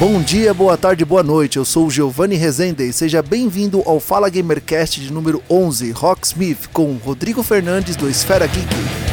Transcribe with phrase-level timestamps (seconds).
[0.00, 1.58] Bom dia, boa tarde, boa noite.
[1.58, 6.68] Eu sou o Giovanni Rezende e seja bem-vindo ao Fala Gamercast de número 11, Rocksmith,
[6.72, 9.09] com Rodrigo Fernandes do Esfera Geek.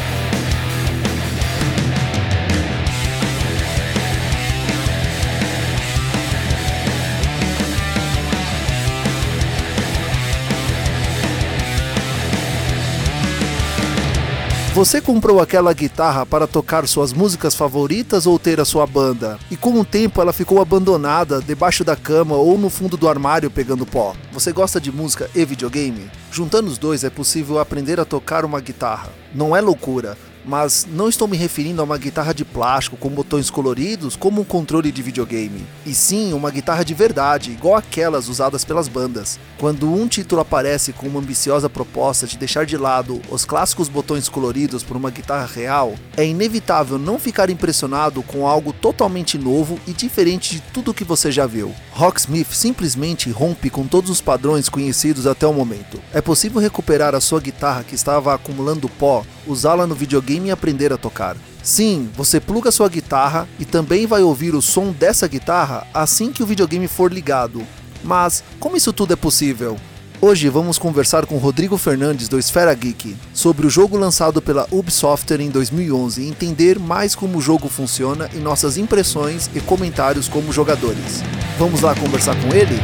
[14.78, 19.36] Você comprou aquela guitarra para tocar suas músicas favoritas ou ter a sua banda?
[19.50, 23.50] E com o tempo ela ficou abandonada debaixo da cama ou no fundo do armário
[23.50, 24.14] pegando pó.
[24.30, 26.08] Você gosta de música e videogame?
[26.30, 29.08] Juntando os dois é possível aprender a tocar uma guitarra.
[29.34, 30.16] Não é loucura
[30.48, 34.44] mas não estou me referindo a uma guitarra de plástico com botões coloridos como um
[34.44, 39.38] controle de videogame, e sim uma guitarra de verdade, igual aquelas usadas pelas bandas.
[39.58, 44.28] Quando um título aparece com uma ambiciosa proposta de deixar de lado os clássicos botões
[44.28, 49.92] coloridos por uma guitarra real, é inevitável não ficar impressionado com algo totalmente novo e
[49.92, 51.74] diferente de tudo que você já viu.
[51.92, 56.00] Rocksmith simplesmente rompe com todos os padrões conhecidos até o momento.
[56.14, 60.50] É possível recuperar a sua guitarra que estava acumulando pó, usá-la no videogame videogame e
[60.50, 61.36] aprender a tocar.
[61.62, 66.42] Sim, você pluga sua guitarra e também vai ouvir o som dessa guitarra assim que
[66.42, 67.62] o videogame for ligado.
[68.02, 69.76] Mas como isso tudo é possível?
[70.20, 75.32] Hoje vamos conversar com Rodrigo Fernandes do Esfera Geek sobre o jogo lançado pela Ubisoft
[75.32, 80.52] em 2011 e entender mais como o jogo funciona e nossas impressões e comentários como
[80.52, 81.22] jogadores.
[81.56, 82.80] Vamos lá conversar com ele?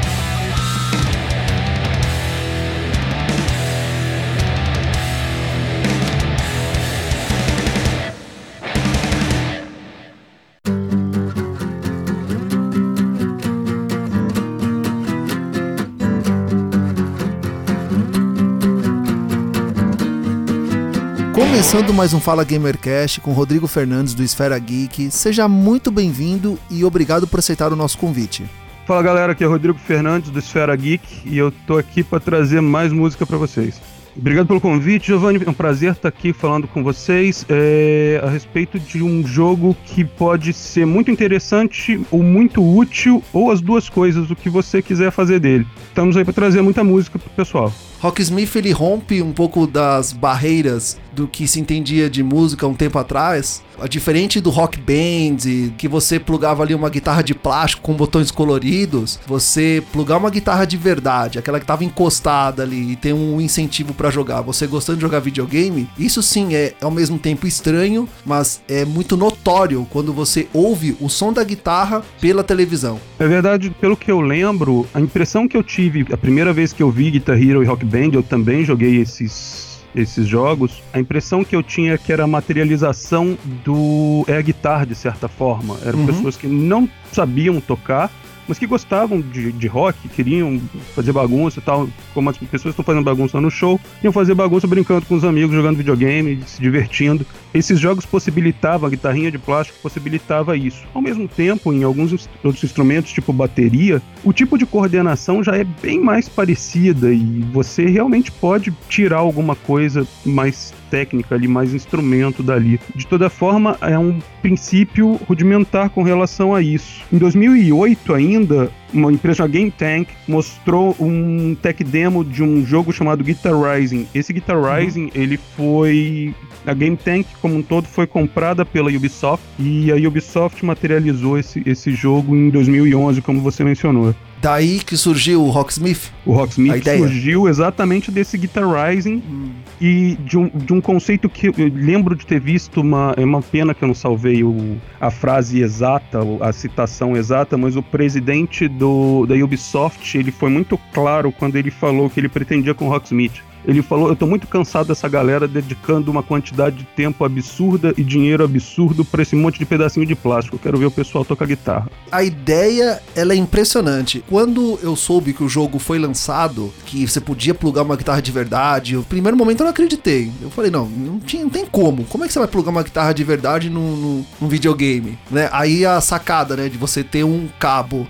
[21.64, 25.10] Começando mais um Fala Gamercast com Rodrigo Fernandes do Esfera Geek.
[25.10, 28.44] Seja muito bem-vindo e obrigado por aceitar o nosso convite.
[28.86, 32.60] Fala galera, aqui é Rodrigo Fernandes do Esfera Geek e eu tô aqui para trazer
[32.60, 33.80] mais música para vocês.
[34.14, 35.42] Obrigado pelo convite, Giovanni.
[35.44, 40.04] É um prazer estar aqui falando com vocês é, a respeito de um jogo que
[40.04, 45.10] pode ser muito interessante ou muito útil, ou as duas coisas, o que você quiser
[45.10, 45.66] fazer dele.
[45.88, 47.72] Estamos aí para trazer muita música pro pessoal.
[48.04, 52.98] Rocksmith ele rompe um pouco das barreiras do que se entendia de música um tempo
[52.98, 53.62] atrás.
[53.88, 59.18] Diferente do rock band, que você plugava ali uma guitarra de plástico com botões coloridos,
[59.26, 63.92] você plugar uma guitarra de verdade, aquela que estava encostada ali e tem um incentivo
[63.92, 68.62] para jogar, você gostando de jogar videogame, isso sim é ao mesmo tempo estranho, mas
[68.68, 73.00] é muito notório quando você ouve o som da guitarra pela televisão.
[73.18, 76.82] É verdade, pelo que eu lembro, a impressão que eu tive a primeira vez que
[76.82, 81.44] eu vi Guitar Hero e Rock Band, eu também joguei esses esses jogos, a impressão
[81.44, 85.78] que eu tinha é que era a materialização do é a guitarra de certa forma.
[85.86, 86.06] Eram uhum.
[86.06, 88.10] pessoas que não sabiam tocar
[88.46, 90.60] mas que gostavam de, de rock, queriam
[90.94, 94.66] fazer bagunça e tal, como as pessoas estão fazendo bagunça no show, iam fazer bagunça
[94.66, 97.26] brincando com os amigos, jogando videogame, se divertindo.
[97.52, 100.84] Esses jogos possibilitavam, a guitarrinha de plástico possibilitava isso.
[100.92, 102.12] Ao mesmo tempo, em alguns
[102.42, 107.86] outros instrumentos, tipo bateria, o tipo de coordenação já é bem mais parecida e você
[107.86, 112.78] realmente pode tirar alguma coisa mais técnica ali, mais instrumento dali.
[112.94, 117.02] De toda forma, é um princípio rudimentar com relação a isso.
[117.12, 122.92] Em 2008 ainda, uma empresa chamada Game Tank mostrou um tech demo de um jogo
[122.92, 124.06] chamado Guitar Rising.
[124.14, 124.74] Esse Guitar uhum.
[124.74, 125.10] Rising, uhum.
[125.14, 126.34] ele foi
[126.66, 131.62] a Game Tank como um todo foi comprada pela Ubisoft e a Ubisoft materializou esse,
[131.66, 134.14] esse jogo em 2011, como você mencionou.
[134.44, 136.12] Daí que surgiu o Rocksmith?
[136.26, 139.50] O Rocksmith surgiu exatamente desse Guitar Rising hum.
[139.80, 143.14] e de um, de um conceito que eu lembro de ter visto uma.
[143.16, 147.74] É uma pena que eu não salvei o, a frase exata, a citação exata, mas
[147.74, 148.83] o presidente do,
[149.26, 153.42] da Ubisoft ele foi muito claro quando ele falou que ele pretendia com o Rocksmith
[153.66, 158.04] ele falou: Eu tô muito cansado dessa galera dedicando uma quantidade de tempo absurda e
[158.04, 160.56] dinheiro absurdo para esse monte de pedacinho de plástico.
[160.56, 161.90] Eu quero ver o pessoal tocar guitarra.
[162.12, 164.22] A ideia ela é impressionante.
[164.28, 168.30] Quando eu soube que o jogo foi lançado, que você podia plugar uma guitarra de
[168.30, 170.30] verdade, no primeiro momento eu não acreditei.
[170.42, 172.04] Eu falei: Não, não, tinha, não tem como.
[172.04, 175.18] Como é que você vai plugar uma guitarra de verdade num, num, num videogame?
[175.30, 175.48] Né?
[175.52, 178.06] Aí a sacada, né, de você ter um cabo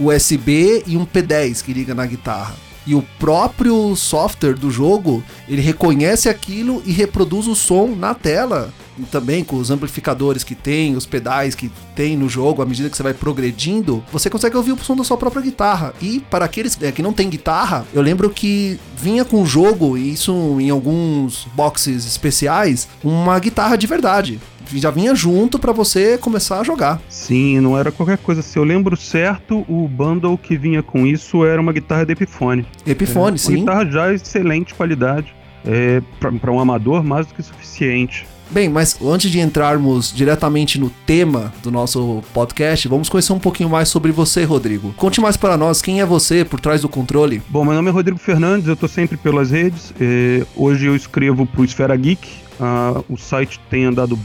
[0.00, 2.54] USB e um P10 que liga na guitarra.
[2.86, 8.72] E o próprio software do jogo, ele reconhece aquilo e reproduz o som na tela
[9.06, 12.96] também com os amplificadores que tem, os pedais que tem no jogo, à medida que
[12.96, 15.94] você vai progredindo, você consegue ouvir o som da sua própria guitarra.
[16.00, 19.96] E para aqueles é, que não tem guitarra, eu lembro que vinha com o jogo,
[19.96, 24.40] e isso em alguns boxes especiais, uma guitarra de verdade
[24.74, 27.00] já vinha junto para você começar a jogar.
[27.08, 28.42] Sim, não era qualquer coisa.
[28.42, 32.66] Se eu lembro certo, o bundle que vinha com isso era uma guitarra de Epiphone.
[32.86, 33.52] Epiphone, é, sim.
[33.52, 35.34] Uma guitarra já excelente qualidade.
[35.64, 38.26] É, para um amador, mais do que suficiente.
[38.50, 43.68] Bem, mas antes de entrarmos diretamente no tema do nosso podcast, vamos conhecer um pouquinho
[43.68, 44.94] mais sobre você, Rodrigo.
[44.96, 47.42] Conte mais para nós, quem é você por trás do controle?
[47.50, 49.92] Bom, meu nome é Rodrigo Fernandes, eu estou sempre pelas redes.
[50.00, 52.26] É, hoje eu escrevo para o Esfera Geek.
[52.58, 54.18] Ah, o site tem andado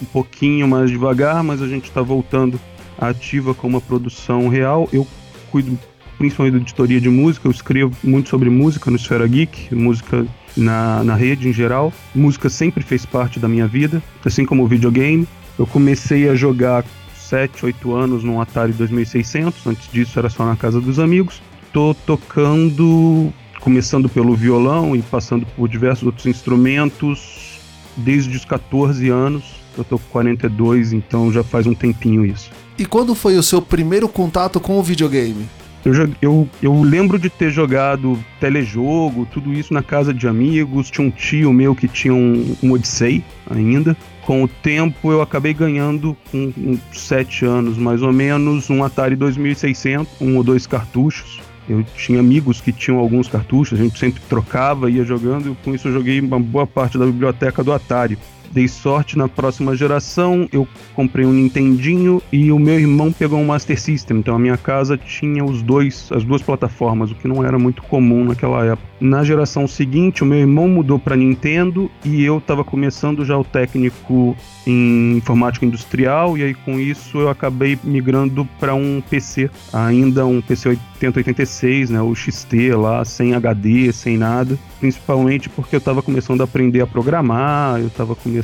[0.00, 2.60] um pouquinho mais devagar, mas a gente está voltando
[2.98, 4.90] ativa com uma produção real.
[4.92, 5.06] Eu
[5.50, 5.78] cuido
[6.18, 10.26] principalmente da editoria de música, eu escrevo muito sobre música no Esfera Geek, música
[10.60, 11.92] na, na rede em geral.
[12.14, 15.26] Música sempre fez parte da minha vida, assim como o videogame.
[15.58, 16.84] Eu comecei a jogar
[17.16, 21.40] 7, 8 anos num Atari 2600, antes disso era só na casa dos amigos.
[21.72, 27.60] Tô tocando, começando pelo violão e passando por diversos outros instrumentos
[27.96, 29.44] desde os 14 anos.
[29.78, 32.50] Eu tô com 42, então já faz um tempinho isso.
[32.76, 35.46] E quando foi o seu primeiro contato com o videogame?
[35.84, 40.90] Eu, eu, eu lembro de ter jogado telejogo, tudo isso na casa de amigos.
[40.90, 43.96] Tinha um tio meu que tinha um, um Odyssey ainda.
[44.22, 49.16] Com o tempo eu acabei ganhando, com uns sete anos mais ou menos, um Atari
[49.16, 51.40] 2600, um ou dois cartuchos.
[51.68, 55.74] Eu tinha amigos que tinham alguns cartuchos, a gente sempre trocava, ia jogando, e com
[55.74, 58.18] isso eu joguei uma boa parte da biblioteca do Atari
[58.50, 63.46] dei sorte na próxima geração, eu comprei um Nintendinho e o meu irmão pegou um
[63.46, 64.18] Master System.
[64.18, 67.82] Então a minha casa tinha os dois, as duas plataformas, o que não era muito
[67.82, 68.90] comum naquela época.
[69.00, 73.44] Na geração seguinte, o meu irmão mudou para Nintendo e eu estava começando já o
[73.44, 74.36] técnico
[74.66, 80.42] em informática industrial e aí com isso eu acabei migrando para um PC, ainda um
[80.42, 86.42] PC 8086, né, o XT lá, sem HD, sem nada, principalmente porque eu estava começando
[86.42, 88.39] a aprender a programar, eu estava começando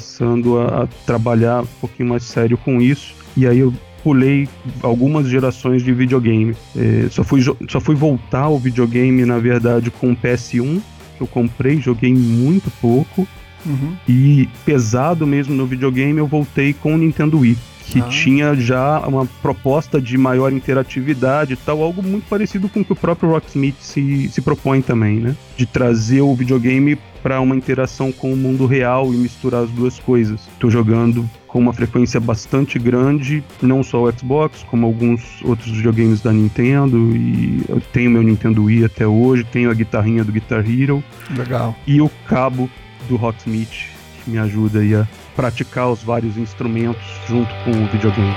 [0.59, 3.15] a, a trabalhar um pouquinho mais sério com isso.
[3.37, 3.73] E aí eu
[4.03, 4.49] pulei
[4.83, 6.55] algumas gerações de videogame.
[6.77, 10.81] É, só, fui, só fui voltar ao videogame, na verdade, com o PS1,
[11.17, 13.27] que eu comprei, joguei muito pouco.
[13.65, 13.97] Uhum.
[14.09, 17.57] E pesado mesmo no videogame, eu voltei com o Nintendo Wii
[17.91, 18.05] que ah.
[18.05, 22.93] tinha já uma proposta de maior interatividade e tal, algo muito parecido com o que
[22.93, 25.37] o próprio Rocksmith se, se propõe também, né?
[25.57, 29.99] De trazer o videogame para uma interação com o mundo real e misturar as duas
[29.99, 30.41] coisas.
[30.53, 36.21] Estou jogando com uma frequência bastante grande, não só o Xbox, como alguns outros videogames
[36.21, 40.65] da Nintendo, e eu tenho meu Nintendo Wii até hoje, tenho a guitarrinha do Guitar
[40.69, 41.03] Hero.
[41.37, 41.75] Legal.
[41.87, 42.69] E o cabo
[43.09, 43.89] do Rocksmith,
[44.25, 48.35] que me ajuda aí a praticar os vários instrumentos junto com o videogame.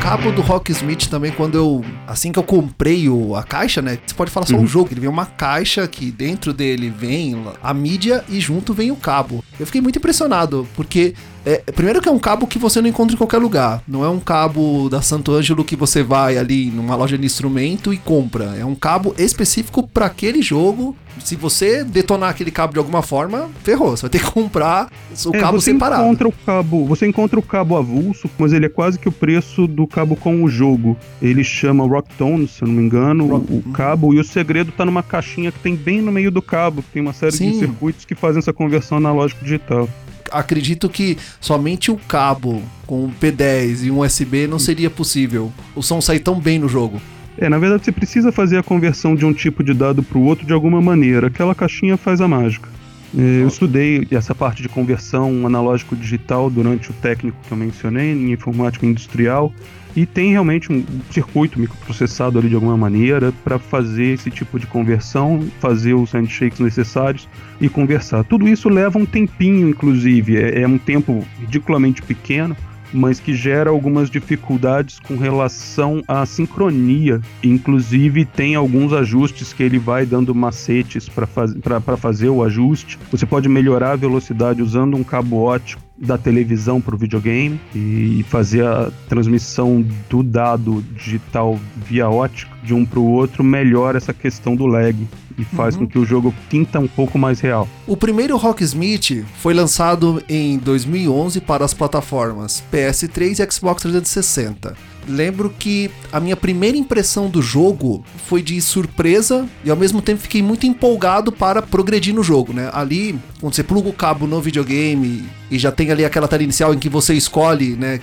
[0.00, 1.84] Cabo do Rocksmith também, quando eu.
[2.06, 3.98] Assim que eu comprei o, a caixa, né?
[4.06, 4.62] Você pode falar só uhum.
[4.62, 8.92] o jogo, ele vem uma caixa que dentro dele vem a mídia e junto vem
[8.92, 9.44] o cabo.
[9.58, 13.14] Eu fiquei muito impressionado, porque é, primeiro que é um cabo que você não encontra
[13.14, 13.82] em qualquer lugar.
[13.88, 17.92] Não é um cabo da Santo Ângelo que você vai ali numa loja de instrumento
[17.92, 18.56] e compra.
[18.56, 20.94] É um cabo específico para aquele jogo.
[21.24, 23.90] Se você detonar aquele cabo de alguma forma, ferrou.
[23.96, 24.90] Você vai ter que comprar
[25.26, 26.04] o é, cabo você separado.
[26.04, 29.66] Encontra o cabo, você encontra o cabo avulso, mas ele é quase que o preço
[29.66, 30.96] do cabo com o jogo.
[31.20, 33.52] Ele chama Rocktone, se eu não me engano, Rock...
[33.52, 34.14] o, cabo.
[34.14, 36.82] E o segredo tá numa caixinha que tem bem no meio do cabo.
[36.92, 37.52] Tem uma série Sim.
[37.52, 39.88] de circuitos que fazem essa conversão analógico digital
[40.30, 45.52] acredito que somente o cabo com um P10 e um USB não seria possível.
[45.74, 47.00] O som sair tão bem no jogo.
[47.38, 50.24] É, na verdade você precisa fazer a conversão de um tipo de dado para o
[50.24, 51.28] outro de alguma maneira.
[51.28, 52.68] Aquela caixinha faz a mágica.
[53.16, 58.32] É, eu estudei essa parte de conversão analógico-digital durante o técnico que eu mencionei, em
[58.32, 59.52] informática industrial,
[59.96, 64.66] e tem realmente um circuito microprocessado ali de alguma maneira para fazer esse tipo de
[64.66, 67.28] conversão, fazer os handshakes necessários
[67.60, 68.24] e conversar.
[68.24, 72.56] Tudo isso leva um tempinho, inclusive, é, é um tempo ridiculamente pequeno,
[72.92, 77.20] mas que gera algumas dificuldades com relação à sincronia.
[77.42, 81.52] Inclusive, tem alguns ajustes que ele vai dando macetes para faz,
[81.98, 82.98] fazer o ajuste.
[83.10, 88.24] Você pode melhorar a velocidade usando um cabo ótico da televisão para o videogame e
[88.28, 94.14] fazer a transmissão do dado digital via ótica de um para o outro melhora essa
[94.14, 94.96] questão do lag
[95.38, 95.82] e faz uhum.
[95.82, 97.68] com que o jogo pinta um pouco mais real.
[97.86, 105.52] O primeiro Rocksmith foi lançado em 2011 para as plataformas PS3 e Xbox 360 lembro
[105.58, 110.42] que a minha primeira impressão do jogo foi de surpresa e ao mesmo tempo fiquei
[110.42, 112.70] muito empolgado para progredir no jogo, né?
[112.72, 116.72] Ali, quando você pluga o cabo no videogame e já tem ali aquela tela inicial
[116.72, 117.98] em que você escolhe, né,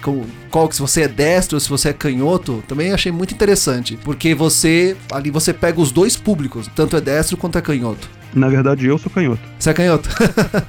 [0.52, 4.36] qual se você é destro ou se você é canhoto, também achei muito interessante, porque
[4.36, 8.10] você ali você pega os dois públicos, tanto é destro quanto é canhoto.
[8.34, 9.42] Na verdade, eu sou canhoto.
[9.58, 10.10] Você é canhoto?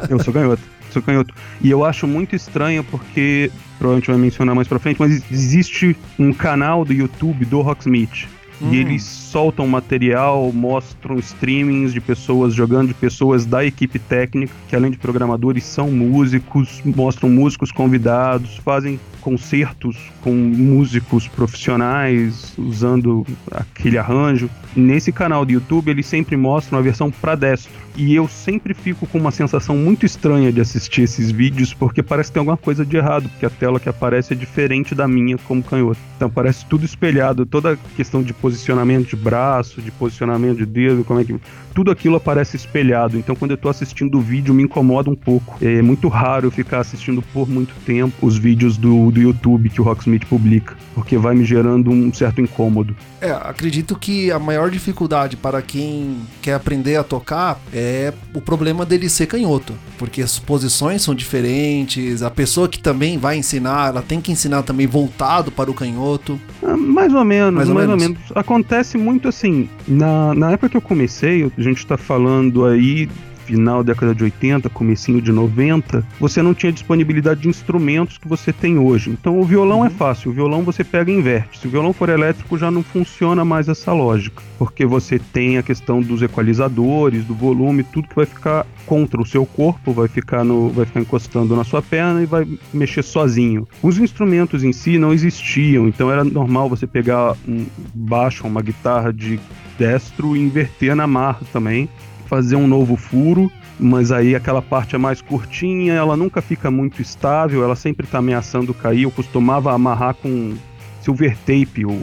[0.09, 1.35] eu sou canhoto sou canhoto.
[1.61, 6.33] E eu acho muito estranho porque, provavelmente vai mencionar mais pra frente, mas existe um
[6.33, 8.29] canal do YouTube do Rocksmith.
[8.61, 8.73] Hum.
[8.73, 14.75] E eles soltam material, mostram streamings de pessoas jogando, de pessoas da equipe técnica, que
[14.75, 23.99] além de programadores são músicos, mostram músicos convidados, fazem concertos com músicos profissionais usando aquele
[23.99, 24.51] arranjo.
[24.75, 27.88] Nesse canal do YouTube, eles sempre mostram a versão para destro.
[27.99, 32.31] E eu sempre fico com uma sensação muito estranha de assistir esses vídeos, porque parece
[32.31, 35.37] que tem alguma coisa de errado, porque a tela que aparece é diferente da minha
[35.37, 35.99] como canhoto.
[36.17, 41.03] Então parece tudo espelhado, toda a questão de posicionamento de braço, de posicionamento de dedo,
[41.03, 41.35] como é que.
[41.75, 43.19] Tudo aquilo aparece espelhado.
[43.19, 45.59] Então quando eu tô assistindo o vídeo, me incomoda um pouco.
[45.61, 49.81] É muito raro eu ficar assistindo por muito tempo os vídeos do, do YouTube que
[49.81, 52.97] o Rocksmith publica, porque vai me gerando um certo incômodo.
[53.21, 57.88] É, acredito que a maior dificuldade para quem quer aprender a tocar é
[58.35, 63.37] o problema dele ser canhoto, porque as posições são diferentes, a pessoa que também vai
[63.37, 66.41] ensinar, ela tem que ensinar também voltado para o canhoto.
[66.63, 68.03] Ah, mais ou menos, mais, ou, mais menos.
[68.03, 68.33] ou, menos.
[68.35, 73.09] Acontece muito assim, na, na época que eu comecei, a gente está falando aí
[73.49, 78.29] final da década de 80, comecinho de 90, você não tinha disponibilidade de instrumentos que
[78.29, 79.11] você tem hoje.
[79.11, 79.95] Então o violão é uhum.
[79.95, 81.59] fácil, o violão você pega e inverte.
[81.59, 85.63] Se o violão for elétrico já não funciona mais essa lógica, porque você tem a
[85.63, 90.45] questão dos equalizadores, do volume, tudo que vai ficar contra o seu corpo, vai ficar
[90.45, 93.67] no vai ficar encostando na sua perna e vai mexer sozinho.
[93.83, 97.65] Os instrumentos em si não existiam, então era normal você pegar um
[97.95, 99.41] baixo, uma guitarra de
[99.79, 101.89] destro e inverter na marra também
[102.29, 107.01] fazer um novo furo, mas aí aquela parte é mais curtinha, ela nunca fica muito
[107.01, 109.03] estável, ela sempre está ameaçando cair.
[109.03, 110.55] Eu costumava amarrar com
[111.01, 112.01] silver tape o,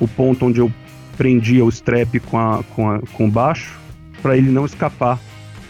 [0.00, 0.72] o ponto onde eu
[1.16, 3.78] prendia o strap com, a, com, a, com baixo,
[4.22, 5.18] para ele não escapar.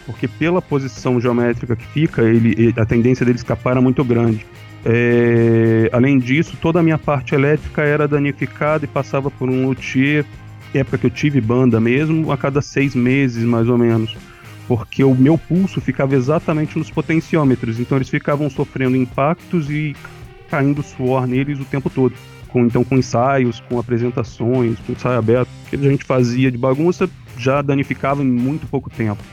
[0.05, 4.45] Porque pela posição geométrica que fica, ele, a tendência dele escapar era muito grande.
[4.83, 10.25] É, além disso, toda a minha parte elétrica era danificada e passava por um luthier
[10.73, 14.15] época que eu tive banda mesmo, a cada seis meses mais ou menos.
[14.67, 19.95] Porque o meu pulso ficava exatamente nos potenciômetros, então eles ficavam sofrendo impactos e
[20.49, 22.13] caindo suor neles o tempo todo.
[22.47, 27.09] Com, então, com ensaios, com apresentações, com ensaio aberto, que a gente fazia de bagunça,
[27.37, 29.23] já danificava em muito pouco tempo.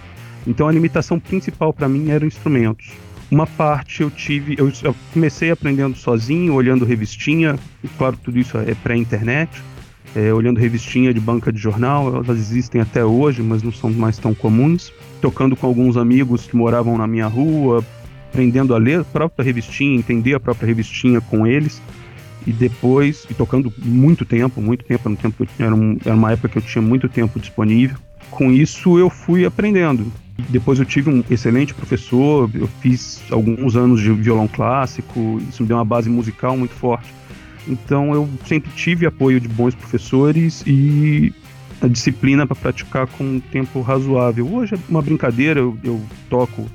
[0.46, 2.92] Então, a limitação principal para mim eram instrumentos.
[3.28, 4.72] Uma parte eu tive, eu,
[5.12, 7.58] comecei aprendendo sozinho, olhando revistinha,
[7.98, 9.60] claro, tudo isso é pré-internet
[10.14, 14.18] é, olhando revistinha de banca de jornal, elas existem até hoje, mas não são mais
[14.18, 14.92] tão comuns.
[15.20, 17.84] Tocando com alguns amigos que moravam na minha rua,
[18.30, 21.82] aprendendo a ler a própria revistinha, entender a própria revistinha com eles.
[22.46, 26.32] E depois, e tocando muito tempo, muito tempo, era, um tempo era, um, era uma
[26.32, 27.98] época que eu tinha muito tempo disponível.
[28.30, 30.10] Com isso eu fui aprendendo.
[30.48, 35.68] Depois eu tive um excelente professor, eu fiz alguns anos de violão clássico, isso me
[35.68, 37.12] deu uma base musical muito forte.
[37.68, 41.32] Então eu sempre tive apoio de bons professores e
[41.80, 44.52] a disciplina para praticar com um tempo razoável.
[44.52, 46.66] Hoje é uma brincadeira, eu, eu toco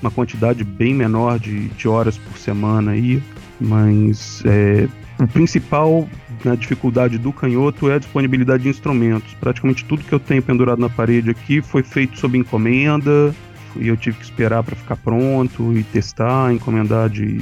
[0.00, 3.22] uma quantidade bem menor de, de horas por semana aí,
[3.60, 6.08] mas é, o principal
[6.44, 9.34] na dificuldade do canhoto é a disponibilidade de instrumentos.
[9.34, 13.34] Praticamente tudo que eu tenho pendurado na parede aqui foi feito sob encomenda
[13.76, 17.40] e eu tive que esperar para ficar pronto e testar, encomendar de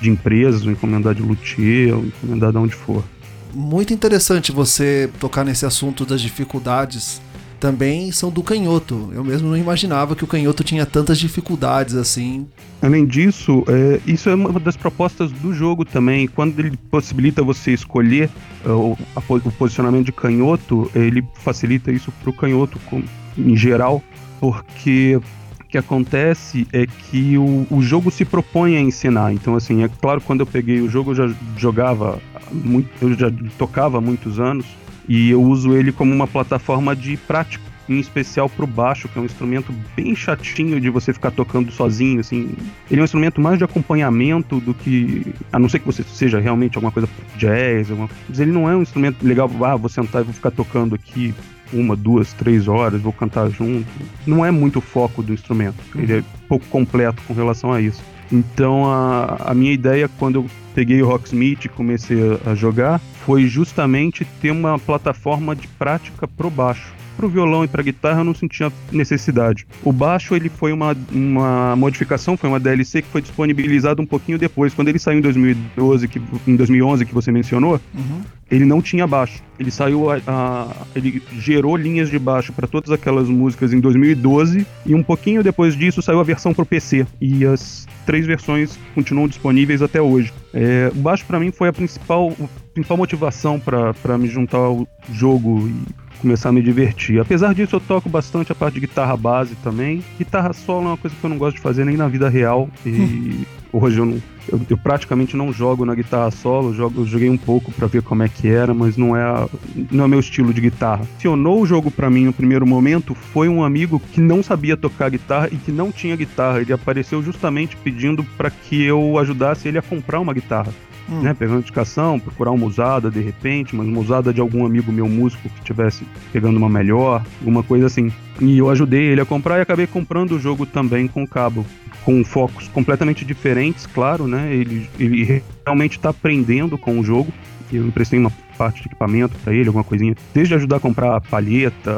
[0.00, 3.04] de empresas, ou encomendar de luthier, ou encomendar de onde for.
[3.52, 7.20] Muito interessante você tocar nesse assunto das dificuldades.
[7.58, 9.10] Também são do canhoto.
[9.12, 12.46] Eu mesmo não imaginava que o canhoto tinha tantas dificuldades assim.
[12.80, 16.26] Além disso, é, isso é uma das propostas do jogo também.
[16.26, 18.30] Quando ele possibilita você escolher
[18.64, 23.02] uh, o, a, o, posicionamento de canhoto, ele facilita isso para o canhoto com,
[23.36, 24.02] em geral,
[24.40, 25.20] porque
[25.70, 29.32] que acontece é que o, o jogo se propõe a ensinar.
[29.32, 32.20] Então, assim, é claro, quando eu peguei o jogo, eu já jogava,
[32.52, 34.66] muito, eu já tocava há muitos anos,
[35.08, 39.22] e eu uso ele como uma plataforma de prática, em especial pro baixo, que é
[39.22, 42.50] um instrumento bem chatinho de você ficar tocando sozinho, assim.
[42.88, 46.38] Ele é um instrumento mais de acompanhamento do que, a não ser que você seja
[46.38, 48.08] realmente alguma coisa jazz, alguma...
[48.28, 51.34] mas ele não é um instrumento legal, ah, vou sentar e vou ficar tocando aqui
[51.72, 53.86] uma, duas, três horas, vou cantar junto.
[54.26, 55.76] Não é muito o foco do instrumento.
[55.94, 58.02] Ele é pouco completo com relação a isso.
[58.32, 63.00] Então a, a minha ideia quando eu peguei o Rocksmith e comecei a, a jogar
[63.24, 68.20] foi justamente ter uma plataforma de prática pro baixo para o violão e para guitarra
[68.20, 69.66] eu não sentia necessidade.
[69.84, 74.38] O baixo ele foi uma, uma modificação, foi uma DLC que foi disponibilizada um pouquinho
[74.38, 74.72] depois.
[74.72, 78.22] Quando ele saiu em 2012, que, em 2011 que você mencionou, uhum.
[78.50, 79.42] ele não tinha baixo.
[79.58, 84.66] Ele saiu, a, a ele gerou linhas de baixo para todas aquelas músicas em 2012
[84.86, 88.78] e um pouquinho depois disso saiu a versão para o PC e as três versões
[88.94, 90.32] continuam disponíveis até hoje.
[90.54, 94.88] É, o baixo para mim foi a principal, a principal motivação para me juntar ao
[95.12, 97.20] jogo e começar a me divertir.
[97.20, 100.04] Apesar disso, eu toco bastante a parte de guitarra base também.
[100.18, 102.68] Guitarra solo é uma coisa que eu não gosto de fazer nem na vida real.
[102.84, 106.74] E hoje eu, não, eu, eu, praticamente não jogo na guitarra solo.
[106.74, 109.48] Jogo, eu joguei um pouco para ver como é que era, mas não é,
[109.90, 111.04] não é meu estilo de guitarra.
[111.04, 115.10] Funcionou o jogo para mim no primeiro momento foi um amigo que não sabia tocar
[115.10, 116.60] guitarra e que não tinha guitarra.
[116.60, 120.72] Ele apareceu justamente pedindo para que eu ajudasse ele a comprar uma guitarra
[121.08, 121.22] hum.
[121.22, 121.34] né?
[121.34, 125.58] Pegando indicação, procurar uma usada de repente, uma usada de algum amigo meu músico que
[125.58, 128.12] estivesse pegando uma melhor, alguma coisa assim.
[128.40, 131.64] E eu ajudei ele a comprar e acabei comprando o jogo também com cabo.
[132.04, 134.54] Com focos completamente diferentes, claro, né?
[134.54, 137.30] Ele, ele realmente está aprendendo com o jogo.
[137.70, 140.16] Eu emprestei uma parte de equipamento para ele, alguma coisinha.
[140.34, 141.92] Desde ajudar a comprar palheta,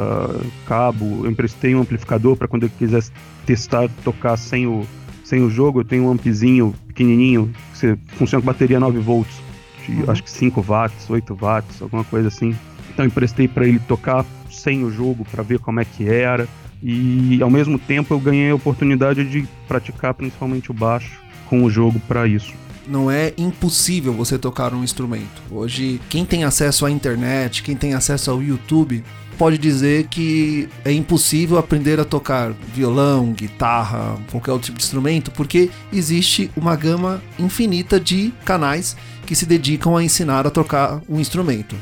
[0.67, 3.11] cabo, eu emprestei um amplificador para quando ele quisesse
[3.45, 4.85] testar tocar sem o,
[5.33, 9.35] sem o jogo, eu tenho um ampzinho pequenininho, que você, funciona com bateria 9 volts,
[9.83, 10.11] de, uhum.
[10.11, 12.55] acho que 5 watts, 8 watts, alguma coisa assim.
[12.91, 16.47] Então eu emprestei para ele tocar sem o jogo para ver como é que era.
[16.83, 21.69] E ao mesmo tempo eu ganhei a oportunidade de praticar principalmente o baixo com o
[21.69, 22.53] jogo para isso
[22.85, 25.41] não é impossível você tocar um instrumento.
[25.49, 29.03] Hoje, quem tem acesso à internet, quem tem acesso ao YouTube,
[29.37, 35.31] pode dizer que é impossível aprender a tocar violão, guitarra, qualquer outro tipo de instrumento,
[35.31, 41.19] porque existe uma gama infinita de canais que se dedicam a ensinar a tocar um
[41.19, 41.75] instrumento.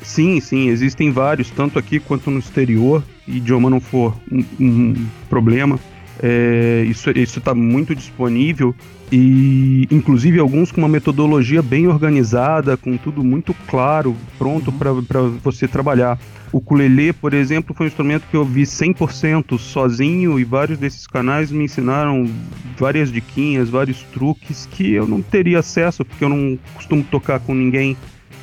[0.00, 5.78] Sim, sim, existem vários, tanto aqui quanto no exterior, idioma não for um, um problema.
[6.20, 8.74] É, isso está muito disponível
[9.10, 15.02] e inclusive alguns com uma metodologia bem organizada, com tudo muito claro, pronto uhum.
[15.04, 16.18] para você trabalhar.
[16.52, 21.06] O ukulele, por exemplo, foi um instrumento que eu vi 100% sozinho e vários desses
[21.06, 22.28] canais me ensinaram
[22.76, 27.54] várias diquinhas, vários truques que eu não teria acesso porque eu não costumo tocar com
[27.54, 27.96] ninguém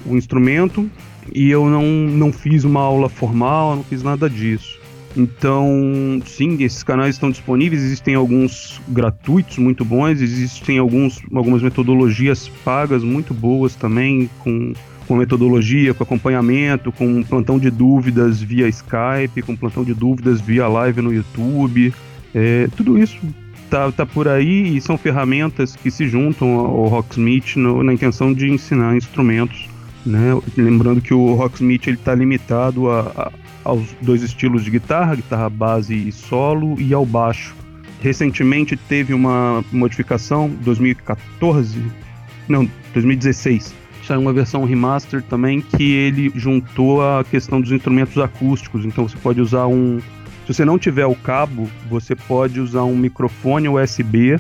[0.05, 0.89] o instrumento
[1.33, 4.84] e eu não, não fiz uma aula formal, não fiz nada disso.
[5.15, 12.49] Então, sim, esses canais estão disponíveis, existem alguns gratuitos muito bons, existem alguns, algumas metodologias
[12.65, 14.73] pagas muito boas também, com,
[15.07, 20.67] com metodologia, com acompanhamento, com plantão de dúvidas via Skype, com plantão de dúvidas via
[20.67, 21.93] live no YouTube.
[22.33, 23.17] É, tudo isso
[23.69, 28.33] tá, tá por aí e são ferramentas que se juntam ao Rocksmith no, na intenção
[28.33, 29.69] de ensinar instrumentos.
[30.05, 30.39] Né?
[30.55, 33.31] Lembrando que o Rocksmith está limitado a, a
[33.65, 37.55] aos dois estilos de guitarra, guitarra base e solo, e ao baixo.
[37.99, 41.83] Recentemente teve uma modificação, 2014,
[42.47, 43.73] não, 2016,
[44.05, 48.85] saiu uma versão remaster também que ele juntou a questão dos instrumentos acústicos.
[48.85, 49.99] Então você pode usar um,
[50.45, 54.39] se você não tiver o cabo, você pode usar um microfone USB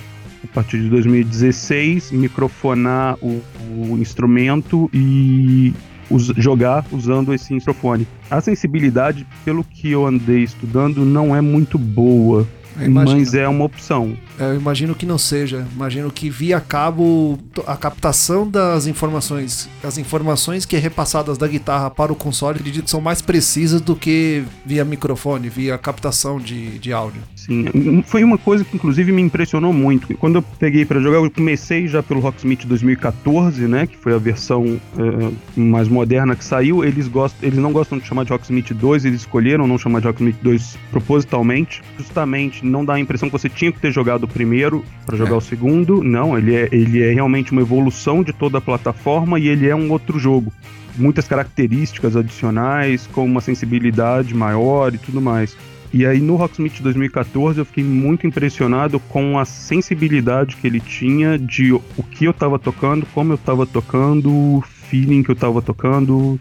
[0.51, 3.41] a partir de 2016, microfonar o,
[3.89, 5.73] o instrumento e
[6.09, 8.07] us jogar usando esse microfone.
[8.29, 12.47] A sensibilidade, pelo que eu andei estudando, não é muito boa.
[12.89, 14.17] Mas é uma opção.
[14.39, 15.65] Eu imagino que não seja.
[15.73, 21.89] Imagino que via cabo a captação das informações, as informações que é repassadas da guitarra
[21.89, 26.91] para o console, acredito são mais precisas do que via microfone, via captação de, de
[26.91, 27.21] áudio.
[27.35, 30.15] Sim, foi uma coisa que inclusive me impressionou muito.
[30.17, 34.17] Quando eu peguei para jogar, eu comecei já pelo Rocksmith 2014, né, que foi a
[34.17, 36.83] versão é, mais moderna que saiu.
[36.83, 40.07] Eles gostam, eles não gostam de chamar de Rocksmith 2, eles escolheram não chamar de
[40.07, 44.27] Rocksmith 2 propositalmente, justamente não dá a impressão que você tinha que ter jogado o
[44.27, 45.37] primeiro para jogar é.
[45.37, 46.03] o segundo.
[46.03, 49.75] Não, ele é, ele é realmente uma evolução de toda a plataforma e ele é
[49.75, 50.51] um outro jogo
[50.97, 55.55] muitas características adicionais, com uma sensibilidade maior e tudo mais.
[55.93, 61.37] E aí no Rocksmith 2014 eu fiquei muito impressionado com a sensibilidade que ele tinha
[61.37, 65.61] de o que eu estava tocando, como eu estava tocando, o feeling que eu estava
[65.61, 66.39] tocando.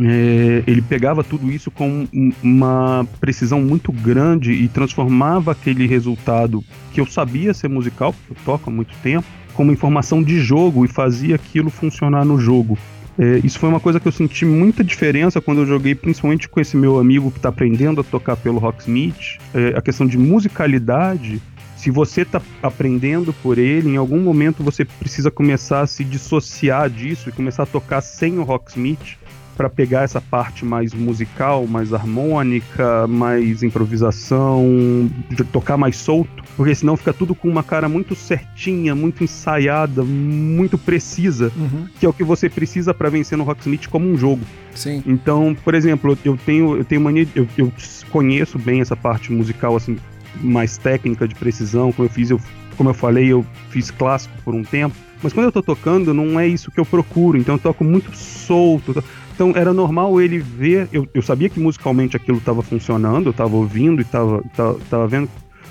[0.00, 2.06] É, ele pegava tudo isso com
[2.42, 8.44] uma precisão muito grande e transformava aquele resultado que eu sabia ser musical, porque eu
[8.44, 12.76] toco há muito tempo, como informação de jogo e fazia aquilo funcionar no jogo.
[13.16, 16.60] É, isso foi uma coisa que eu senti muita diferença quando eu joguei, principalmente com
[16.60, 19.38] esse meu amigo que está aprendendo a tocar pelo Rocksmith.
[19.54, 21.40] É, a questão de musicalidade.
[21.76, 26.88] Se você está aprendendo por ele, em algum momento você precisa começar a se dissociar
[26.88, 29.18] disso e começar a tocar sem o Rocksmith
[29.56, 36.74] para pegar essa parte mais musical, mais harmônica, mais improvisação, de tocar mais solto, porque
[36.74, 41.86] senão fica tudo com uma cara muito certinha, muito ensaiada, muito precisa, uhum.
[41.98, 44.42] que é o que você precisa para vencer no Rocksmith como um jogo.
[44.74, 45.02] Sim.
[45.06, 47.72] Então, por exemplo, eu tenho eu tenho mania, eu, eu
[48.10, 49.96] conheço bem essa parte musical assim
[50.40, 52.40] mais técnica de precisão, como eu fiz, eu,
[52.76, 54.96] como eu falei, eu fiz clássico por um tempo.
[55.22, 57.38] Mas quando eu tô tocando, não é isso que eu procuro.
[57.38, 59.02] Então eu toco muito solto.
[59.34, 63.56] Então era normal ele ver, eu, eu sabia que musicalmente aquilo estava funcionando, eu estava
[63.56, 65.28] ouvindo e estava vendo,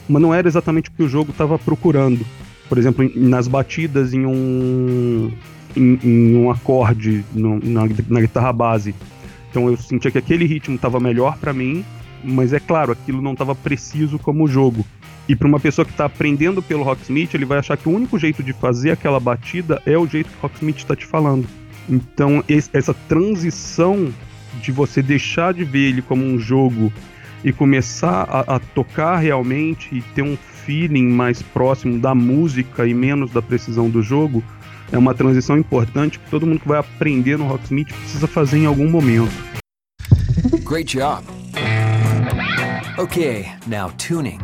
[0.07, 2.25] mas não era exatamente o que o jogo estava procurando.
[2.67, 5.31] Por exemplo, nas batidas em um,
[5.77, 8.93] em, em um acorde no, na, na guitarra base.
[9.49, 11.85] Então eu sentia que aquele ritmo estava melhor para mim,
[12.21, 14.85] mas é claro, aquilo não estava preciso como o jogo.
[15.29, 18.19] E para uma pessoa que está aprendendo pelo Rocksmith, ele vai achar que o único
[18.19, 21.47] jeito de fazer aquela batida é o jeito que o Rocksmith está te falando.
[21.89, 24.13] Então, essa transição
[24.61, 26.91] de você deixar de ver ele como um jogo
[27.43, 32.93] e começar a, a, tocar realmente e ter um feeling mais próximo da música e
[32.93, 34.43] menos da precisão do jogo
[34.91, 38.65] é uma transição importante que todo mundo que vai aprender no Rocksmith precisa fazer em
[38.65, 39.33] algum momento.
[40.63, 41.23] Great job.
[42.97, 44.39] Okay, now tuning.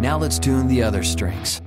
[0.00, 1.61] Now let's tune the other strings.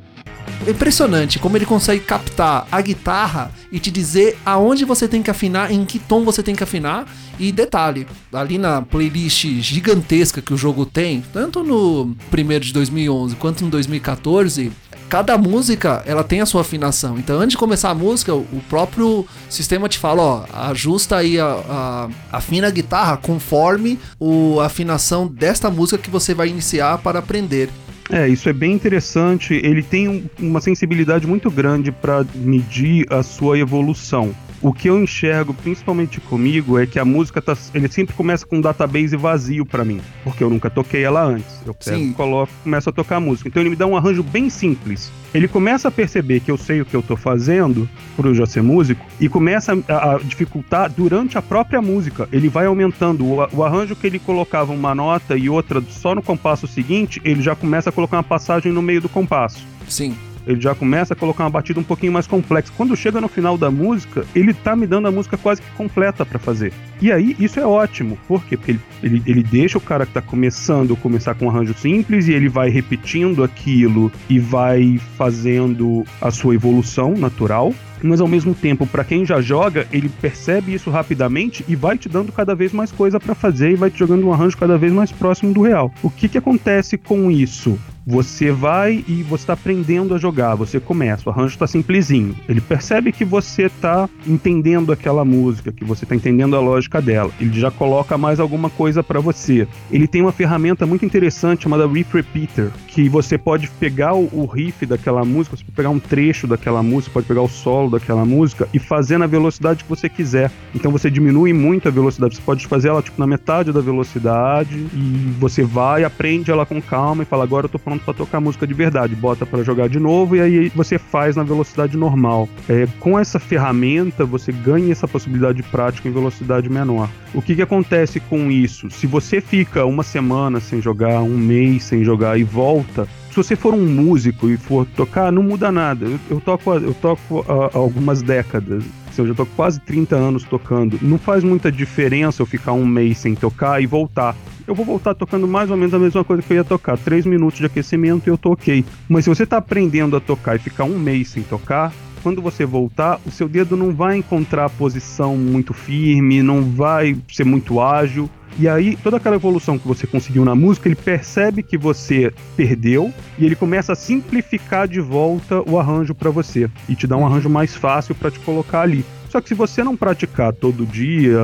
[0.67, 5.71] Impressionante como ele consegue captar a guitarra e te dizer aonde você tem que afinar,
[5.71, 7.06] em que tom você tem que afinar.
[7.38, 13.36] E detalhe, ali na playlist gigantesca que o jogo tem, tanto no primeiro de 2011
[13.36, 14.71] quanto no 2014,
[15.10, 17.17] cada música ela tem a sua afinação.
[17.19, 21.45] Então, antes de começar a música, o próprio sistema te fala, ó, ajusta aí a,
[21.45, 27.19] a afina a guitarra conforme o, a afinação desta música que você vai iniciar para
[27.19, 27.69] aprender.
[28.12, 29.54] É, isso é bem interessante.
[29.54, 34.36] Ele tem um, uma sensibilidade muito grande para medir a sua evolução.
[34.62, 38.58] O que eu enxergo, principalmente comigo, é que a música tá, ele sempre começa com
[38.58, 41.62] um database vazio para mim, porque eu nunca toquei ela antes.
[41.65, 43.50] Eu pego, coloco, começo a tocar a música.
[43.50, 45.12] Então ele me dá um arranjo bem simples.
[45.34, 48.46] Ele começa a perceber que eu sei o que eu tô fazendo, por eu já
[48.46, 52.28] ser músico, e começa a, a dificultar durante a própria música.
[52.32, 56.24] Ele vai aumentando o, o arranjo que ele colocava uma nota e outra só no
[56.24, 59.65] compasso seguinte, ele já começa a colocar uma passagem no meio do compasso.
[59.88, 62.71] Sim ele já começa a colocar uma batida um pouquinho mais complexa.
[62.75, 66.25] Quando chega no final da música, ele tá me dando a música quase que completa
[66.25, 66.73] para fazer.
[67.01, 68.17] E aí, isso é ótimo.
[68.27, 68.58] Por quê?
[68.58, 72.27] Porque ele, ele, ele deixa o cara que tá começando começar com um arranjo simples
[72.27, 78.53] e ele vai repetindo aquilo e vai fazendo a sua evolução natural mas ao mesmo
[78.53, 82.71] tempo, para quem já joga, ele percebe isso rapidamente e vai te dando cada vez
[82.71, 85.62] mais coisa para fazer e vai te jogando um arranjo cada vez mais próximo do
[85.62, 85.91] real.
[86.03, 87.77] O que que acontece com isso?
[88.08, 92.36] Você vai e você está aprendendo a jogar, você começa, o arranjo está simplesinho.
[92.47, 97.31] Ele percebe que você está entendendo aquela música, que você está entendendo a lógica dela.
[97.41, 99.67] Ele já coloca mais alguma coisa para você.
[99.91, 104.86] Ele tem uma ferramenta muito interessante chamada Riff Repeater, que você pode pegar o, riff
[104.86, 108.67] daquela música, você pode pegar um trecho daquela música, pode pegar o solo daquela música
[108.74, 110.52] e fazer na velocidade que você quiser.
[110.74, 114.76] Então você diminui muito a velocidade, você pode fazer ela tipo na metade da velocidade
[114.93, 118.39] e você vai, aprende ela com calma e fala agora eu tô pronto para tocar
[118.39, 122.50] música de verdade, bota para jogar de novo e aí você faz na velocidade normal.
[122.67, 127.10] É, com essa ferramenta você ganha essa possibilidade de prática em velocidade menor.
[127.34, 128.89] O que, que acontece com isso?
[128.89, 133.56] Se você fica uma semana sem jogar, um mês sem jogar e volta, se você
[133.58, 136.06] for um músico e for tocar, não muda nada.
[136.06, 138.86] Eu, eu toco, eu toco há algumas décadas.
[139.17, 140.98] Eu já tô quase 30 anos tocando.
[141.02, 144.36] Não faz muita diferença eu ficar um mês sem tocar e voltar
[144.67, 146.98] eu vou voltar tocando mais ou menos a mesma coisa que eu ia tocar.
[146.98, 148.84] Três minutos de aquecimento e eu ok.
[149.08, 151.93] Mas se você está aprendendo a tocar e ficar um mês sem tocar,
[152.25, 157.15] quando você voltar, o seu dedo não vai encontrar a posição muito firme, não vai
[157.31, 158.27] ser muito ágil.
[158.57, 163.13] E aí, toda aquela evolução que você conseguiu na música, ele percebe que você perdeu
[163.38, 167.27] e ele começa a simplificar de volta o arranjo para você e te dá um
[167.27, 169.05] arranjo mais fácil para te colocar ali.
[169.29, 171.38] Só que se você não praticar todo dia,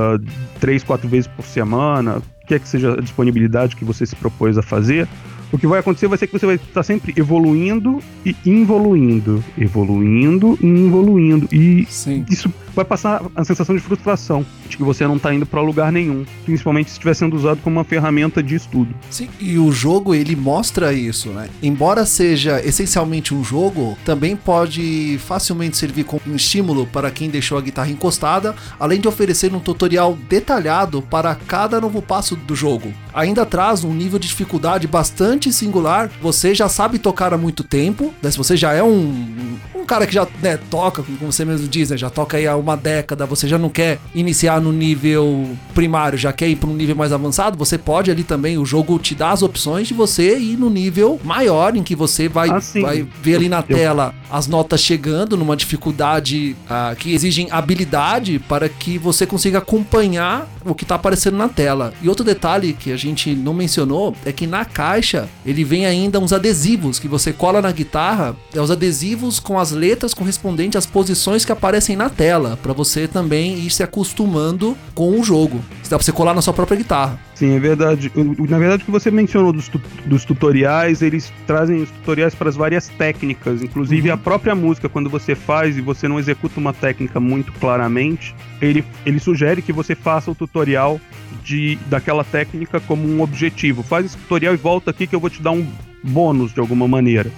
[0.58, 4.62] três, quatro vezes por semana, quer que seja a disponibilidade que você se propôs a
[4.62, 5.06] fazer,
[5.52, 9.44] o que vai acontecer vai ser que você vai estar sempre evoluindo e involuindo.
[9.58, 11.46] Evoluindo e involuindo.
[11.52, 12.24] E Sim.
[12.28, 15.92] isso vai passar a sensação de frustração, de que você não está indo para lugar
[15.92, 18.94] nenhum, principalmente se estiver sendo usado como uma ferramenta de estudo.
[19.10, 21.50] Sim, e o jogo ele mostra isso, né?
[21.62, 27.58] Embora seja essencialmente um jogo, também pode facilmente servir como um estímulo para quem deixou
[27.58, 32.92] a guitarra encostada, além de oferecer um tutorial detalhado para cada novo passo do jogo.
[33.14, 36.10] Ainda traz um nível de dificuldade bastante singular.
[36.20, 38.30] Você já sabe tocar há muito tempo, né?
[38.30, 41.90] se você já é um, um cara que já né, toca, como você mesmo diz,
[41.90, 41.96] né?
[41.96, 46.32] já toca aí há uma década, você já não quer iniciar no nível primário, já
[46.32, 49.30] quer ir para um nível mais avançado, você pode ali também, o jogo te dá
[49.30, 53.36] as opções de você ir no nível maior, em que você vai, ah, vai ver
[53.36, 59.26] ali na tela as notas chegando numa dificuldade uh, que exigem habilidade para que você
[59.26, 61.92] consiga acompanhar o que está aparecendo na tela.
[62.00, 66.18] E outro detalhe que a gente não mencionou é que na caixa ele vem ainda
[66.18, 70.86] uns adesivos que você cola na guitarra, é os adesivos com as letras correspondentes às
[70.86, 75.60] posições que aparecem na tela, para você também ir se acostumando com o jogo.
[75.88, 77.20] Dá pra você colar na sua própria guitarra.
[77.34, 78.10] Sim, é verdade.
[78.48, 82.48] Na verdade, o que você mencionou dos, tu dos tutoriais, eles trazem os tutoriais para
[82.48, 84.14] as várias técnicas, inclusive uhum.
[84.14, 88.84] a própria música, quando você faz e você não executa uma técnica muito claramente, ele,
[89.04, 91.00] ele sugere que você faça o tutorial
[91.44, 93.82] de, daquela técnica como um objetivo.
[93.82, 95.66] Faz esse tutorial e volta aqui que eu vou te dar um
[96.02, 97.30] bônus de alguma maneira.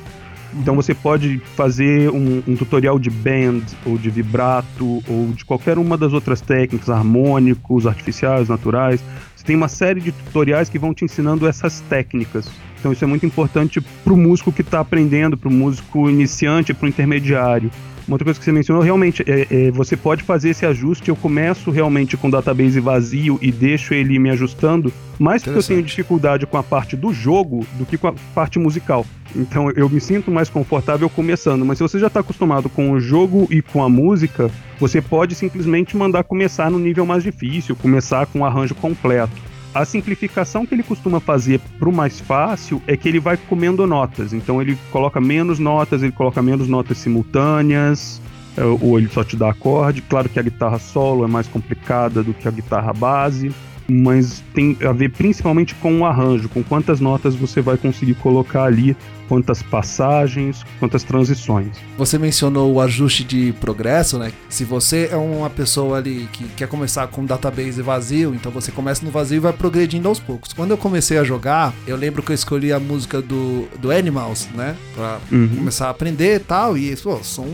[0.57, 5.79] Então você pode fazer um, um, tutorial de bend, ou de vibrato, ou de qualquer
[5.79, 9.03] uma das outras técnicas, harmônicos, artificiais, naturais.
[9.35, 12.49] Você tem uma série de tutoriais que vão te ensinando essas técnicas.
[12.85, 16.75] Então isso é muito importante para o músico que está aprendendo, para o músico iniciante,
[16.75, 17.71] para o intermediário.
[18.07, 21.09] Uma outra coisa que você mencionou, realmente, é, é, você pode fazer esse ajuste.
[21.09, 25.63] Eu começo realmente com o database vazio e deixo ele me ajustando, mais porque eu
[25.63, 29.07] tenho dificuldade com a parte do jogo do que com a parte musical.
[29.35, 31.65] Então eu me sinto mais confortável começando.
[31.65, 35.35] Mas se você já está acostumado com o jogo e com a música, você pode
[35.35, 39.54] simplesmente mandar começar no nível mais difícil, começar com o arranjo completo.
[39.75, 43.85] A simplificação que ele costuma fazer para o mais fácil é que ele vai comendo
[43.87, 44.33] notas.
[44.33, 48.23] Então ele coloca menos notas, ele coloca menos notas simultâneas,
[48.57, 50.01] é, ou ele só te dá acorde.
[50.03, 53.53] Claro que a guitarra solo é mais complicada do que a guitarra base
[53.89, 58.65] mas tem a ver principalmente com o arranjo, com quantas notas você vai conseguir colocar
[58.65, 58.97] ali,
[59.29, 61.69] quantas passagens, quantas transições.
[61.97, 64.33] Você mencionou o ajuste de progresso, né?
[64.49, 68.71] Se você é uma pessoa ali que quer começar com um database vazio, então você
[68.71, 70.53] começa no vazio e vai progredindo aos poucos.
[70.53, 74.49] Quando eu comecei a jogar, eu lembro que eu escolhi a música do, do Animals,
[74.55, 74.77] né?
[74.95, 75.49] Pra uhum.
[75.57, 77.47] começar a aprender e tal, e pô, são,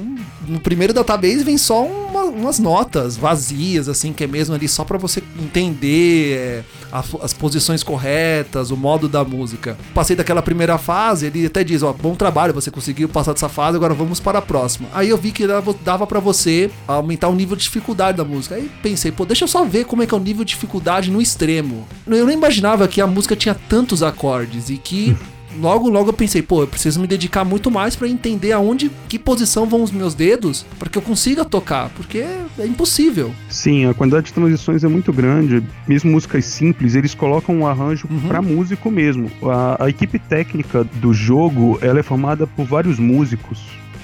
[0.47, 4.85] no primeiro database vem só uma, umas notas vazias, assim, que é mesmo ali só
[4.85, 9.77] para você entender é, a, as posições corretas, o modo da música.
[9.95, 13.77] Passei daquela primeira fase, ele até diz, ó, bom trabalho, você conseguiu passar dessa fase,
[13.77, 14.89] agora vamos para a próxima.
[14.93, 18.55] Aí eu vi que dava, para você aumentar o nível de dificuldade da música.
[18.55, 21.11] Aí pensei, pô, deixa eu só ver como é que é o nível de dificuldade
[21.11, 21.87] no extremo.
[22.07, 25.17] Eu não imaginava que a música tinha tantos acordes e que
[25.59, 29.19] logo, logo eu pensei, pô, eu preciso me dedicar muito mais para entender aonde, que
[29.19, 33.33] posição vão os meus dedos para que eu consiga tocar, porque é impossível.
[33.49, 35.63] Sim, a quantidade de transições é muito grande.
[35.87, 38.29] Mesmo músicas simples, eles colocam um arranjo uhum.
[38.29, 39.31] para músico mesmo.
[39.43, 43.61] A, a equipe técnica do jogo, ela é formada por vários músicos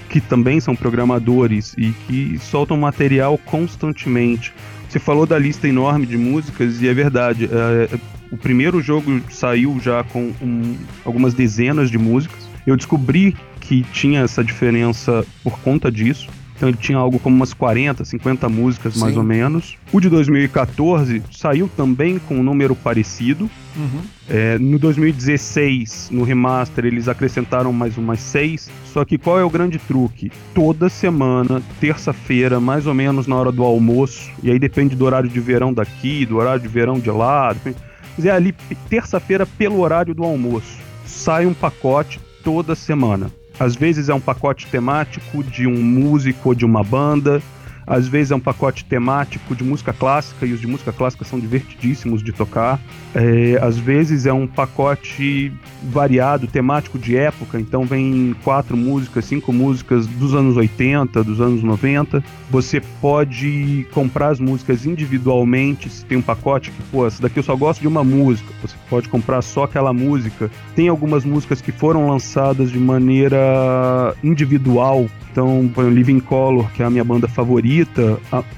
[0.08, 4.54] que também são programadores e que soltam material constantemente.
[4.88, 7.48] Você falou da lista enorme de músicas e é verdade.
[7.52, 7.98] É,
[8.30, 12.48] o primeiro jogo saiu já com um, algumas dezenas de músicas.
[12.66, 16.28] Eu descobri que tinha essa diferença por conta disso.
[16.56, 19.00] Então ele tinha algo como umas 40, 50 músicas Sim.
[19.00, 19.76] mais ou menos.
[19.92, 23.50] O de 2014 saiu também com um número parecido.
[23.76, 24.00] Uhum.
[24.26, 28.70] É, no 2016, no remaster, eles acrescentaram mais umas seis.
[28.86, 30.32] Só que qual é o grande truque?
[30.54, 35.28] Toda semana, terça-feira, mais ou menos na hora do almoço, e aí depende do horário
[35.28, 37.76] de verão daqui, do horário de verão de lá, depende
[38.24, 38.54] é ali
[38.88, 40.78] terça-feira pelo horário do almoço.
[41.04, 43.30] Sai um pacote toda semana.
[43.58, 47.42] Às vezes é um pacote temático de um músico ou de uma banda,
[47.86, 51.38] às vezes é um pacote temático de música clássica, e os de música clássica são
[51.38, 52.80] divertidíssimos de tocar.
[53.14, 59.52] É, às vezes é um pacote variado, temático de época, então vem quatro músicas, cinco
[59.52, 62.22] músicas dos anos 80, dos anos 90.
[62.50, 67.42] Você pode comprar as músicas individualmente, se tem um pacote que, pô, essa daqui eu
[67.42, 70.50] só gosto de uma música, você pode comprar só aquela música.
[70.74, 76.86] Tem algumas músicas que foram lançadas de maneira individual Então, por Living Color, que é
[76.86, 77.75] a minha banda favorita,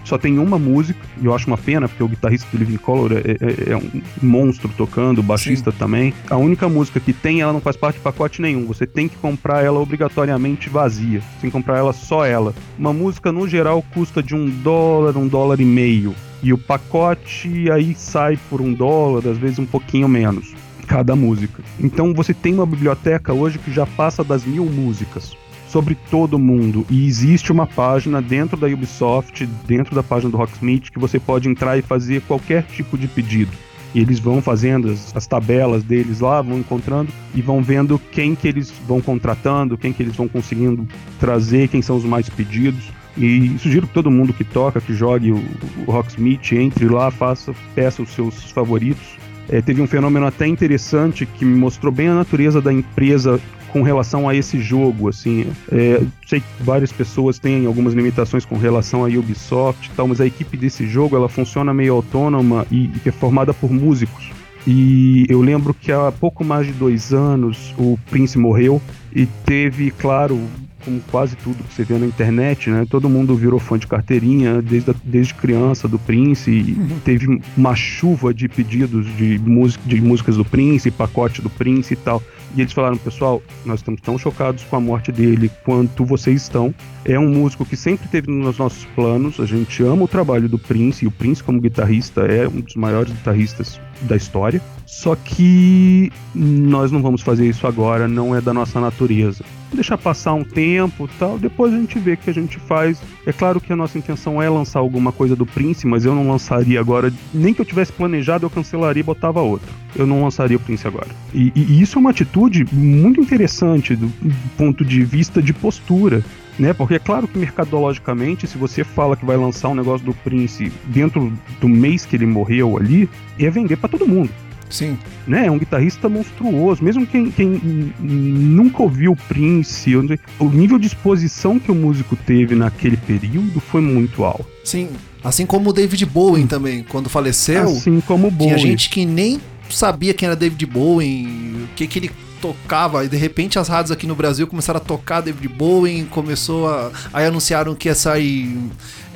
[0.05, 3.13] só tem uma música, e eu acho uma pena, porque o guitarrista do Living Color
[3.13, 5.79] é, é, é um monstro tocando, o baixista Sim.
[5.79, 6.15] também.
[6.29, 8.67] A única música que tem, ela não faz parte de pacote nenhum.
[8.67, 11.21] Você tem que comprar ela obrigatoriamente vazia.
[11.21, 12.55] Você tem que comprar ela só ela.
[12.79, 16.15] Uma música, no geral, custa de um dólar, um dólar e meio.
[16.43, 20.55] E o pacote aí sai por um dólar, às vezes um pouquinho menos,
[20.87, 21.63] cada música.
[21.81, 25.37] Então você tem uma biblioteca hoje que já passa das mil músicas
[25.69, 26.87] sobre todo mundo.
[26.91, 31.49] E existe uma página dentro da Ubisoft, dentro da página do Rocksmith, que você pode
[31.49, 33.53] entrar e fazer qualquer tipo de pedido.
[33.95, 38.35] E eles vão fazendo as, as, tabelas deles lá, vão encontrando e vão vendo quem
[38.35, 40.87] que eles vão contratando, quem que eles vão conseguindo
[41.19, 42.91] trazer, quem são os mais pedidos.
[43.17, 45.43] E sugiro que todo mundo que toca, que jogue o,
[45.87, 49.17] o Rocksmith, entre lá, faça, peça os seus favoritos.
[49.49, 53.41] É, teve um fenômeno até interessante que mostrou bem a natureza da empresa
[53.73, 58.57] com relação a esse jogo, assim, é, sei que várias pessoas têm algumas limitações com
[58.57, 62.91] relação a Ubisoft e tal, mas a equipe desse jogo, ela funciona meio autônoma e,
[63.05, 64.31] e é formada por músicos.
[64.67, 68.83] E eu lembro que há pouco mais de dois anos o Prince morreu
[69.15, 70.39] e teve, claro,
[70.85, 72.87] como quase tudo que você vê na internet, né?
[72.89, 76.99] Todo mundo virou fã de carteirinha desde, a, desde criança do Prince e uhum.
[77.05, 81.97] teve uma chuva de pedidos de, música, de músicas do Prince, pacote do Prince e
[81.97, 82.23] tal.
[82.57, 86.75] E eles falaram, pessoal, nós estamos tão chocados com a morte dele quanto vocês estão.
[87.05, 89.39] É um músico que sempre teve nos nossos planos.
[89.39, 92.75] A gente ama o trabalho do Prince, e o Prince, como guitarrista, é um dos
[92.75, 94.61] maiores guitarristas da história.
[94.87, 99.45] Só que nós não vamos fazer isso agora, não é da nossa natureza.
[99.73, 103.01] Deixar passar um tempo tal, depois a gente vê o que a gente faz.
[103.27, 106.29] É claro que a nossa intenção é lançar alguma coisa do Prince, mas eu não
[106.29, 107.13] lançaria agora.
[107.33, 109.69] Nem que eu tivesse planejado, eu cancelaria e botava outro.
[109.95, 111.09] Eu não lançaria o Prince agora.
[111.35, 114.11] E, e isso é uma atitude muito interessante do
[114.57, 116.25] ponto de vista de postura
[116.59, 116.73] né?
[116.73, 120.73] Porque é claro que mercadologicamente, se você fala que vai lançar um negócio do Prince
[120.87, 124.31] dentro do mês que ele morreu ali, é vender para todo mundo.
[124.71, 124.99] Sim.
[125.27, 125.47] Né?
[125.47, 126.83] É um guitarrista monstruoso.
[126.83, 132.55] Mesmo quem, quem nunca ouviu o Prince, o nível de exposição que o músico teve
[132.55, 134.47] naquele período foi muito alto.
[134.65, 134.89] Sim.
[135.23, 137.65] Assim como o David Bowie também, quando faleceu.
[137.65, 138.55] Assim como o Bowie.
[138.55, 141.27] Tinha gente que nem sabia quem era David Bowie,
[141.65, 144.81] o que, que ele tocava, e de repente as rádios aqui no Brasil começaram a
[144.81, 146.91] tocar David Bowie, começou a.
[147.13, 148.57] Aí anunciaram que ia sair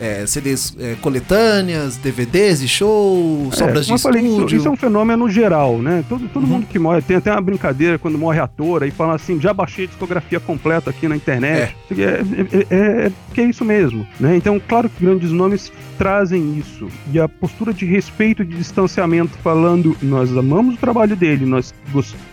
[0.03, 4.47] é, CDs é, coletâneas, DVDs e show, é, sobras de falei, estúdio.
[4.47, 6.05] Isso, isso, é um fenômeno geral, né?
[6.09, 6.49] Todo, todo uhum.
[6.49, 9.85] mundo que morre, tem até uma brincadeira quando morre ator, aí fala assim, já baixei
[9.85, 11.77] a discografia completa aqui na internet.
[11.91, 11.95] É.
[11.95, 14.35] É, é, é, é, que é isso mesmo, né?
[14.35, 16.89] Então, claro que grandes nomes trazem isso.
[17.13, 21.73] E a postura de respeito e de distanciamento, falando, nós amamos o trabalho dele, nós,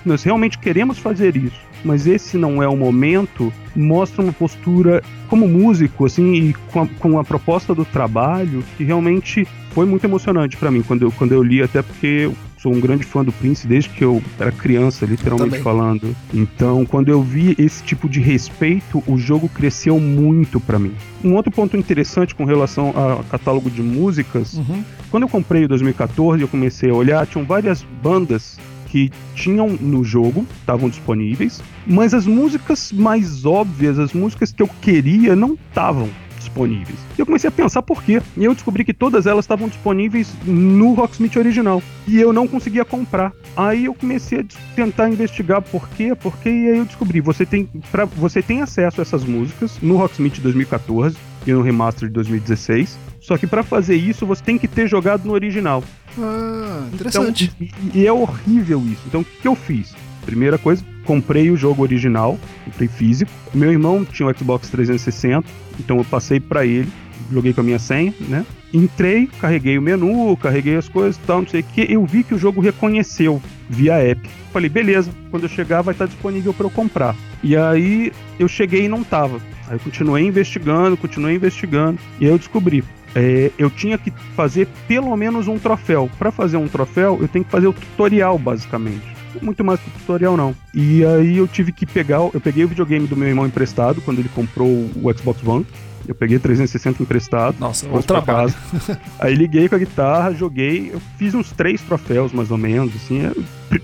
[0.03, 5.47] nós realmente queremos fazer isso mas esse não é o momento, mostra uma postura como
[5.47, 10.57] músico, assim, e com a, com a proposta do trabalho, que realmente foi muito emocionante
[10.57, 13.31] para mim quando eu, quando eu li, até porque eu sou um grande fã do
[13.31, 16.15] Prince desde que eu era criança, literalmente falando.
[16.33, 20.93] Então, quando eu vi esse tipo de respeito, o jogo cresceu muito para mim.
[21.23, 24.83] Um outro ponto interessante com relação ao catálogo de músicas, uhum.
[25.09, 28.59] quando eu comprei o 2014, eu comecei a olhar, tinham várias bandas
[28.89, 34.69] que tinham no jogo, estavam disponíveis, mas as músicas mais óbvias, as músicas que eu
[34.81, 36.97] queria, não estavam disponíveis.
[37.17, 38.21] E eu comecei a pensar por quê.
[38.35, 41.83] E eu descobri que todas elas estavam disponíveis no Rocksmith original.
[42.07, 43.31] E eu não conseguia comprar.
[43.55, 47.69] Aí eu comecei a tentar investigar por quê, porque e aí eu descobri, você tem
[47.91, 52.97] para você tem acesso a essas músicas no Rocksmith 2014 e no remaster de 2016.
[53.19, 55.83] Só que para fazer isso você tem que ter jogado no original.
[56.19, 57.51] Ah, interessante.
[57.59, 59.01] Então, e, e, é horrível isso.
[59.07, 59.95] Então o que, que eu fiz?
[60.25, 63.31] Primeira coisa, comprei o jogo original, comprei físico.
[63.53, 65.47] Meu irmão tinha o Xbox 360,
[65.79, 66.91] então eu passei para ele,
[67.31, 68.45] joguei com a minha senha, né?
[68.71, 71.91] Entrei, carreguei o menu, carreguei as coisas e tal, não sei o que.
[71.91, 74.21] Eu vi que o jogo reconheceu via app.
[74.51, 77.15] Falei, beleza, quando eu chegar vai estar disponível para eu comprar.
[77.41, 79.41] E aí eu cheguei e não tava.
[79.67, 82.83] Aí eu continuei investigando, continuei investigando, e aí eu descobri.
[83.15, 86.09] É, eu tinha que fazer pelo menos um troféu.
[86.17, 90.35] Para fazer um troféu, eu tenho que fazer o tutorial, basicamente muito mais que tutorial
[90.35, 90.55] não.
[90.73, 94.19] E aí eu tive que pegar, eu peguei o videogame do meu irmão emprestado quando
[94.19, 95.65] ele comprou o Xbox One.
[96.07, 97.55] Eu peguei 360 emprestado.
[97.59, 98.53] Nossa, o trabalho.
[98.71, 98.99] Casa.
[99.19, 103.31] aí liguei com a guitarra, joguei, eu fiz uns três troféus mais ou menos, assim,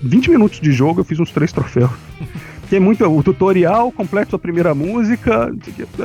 [0.02, 1.90] 20 é, minutos de jogo eu fiz uns três troféus.
[2.72, 5.54] é muito o tutorial completo da primeira música,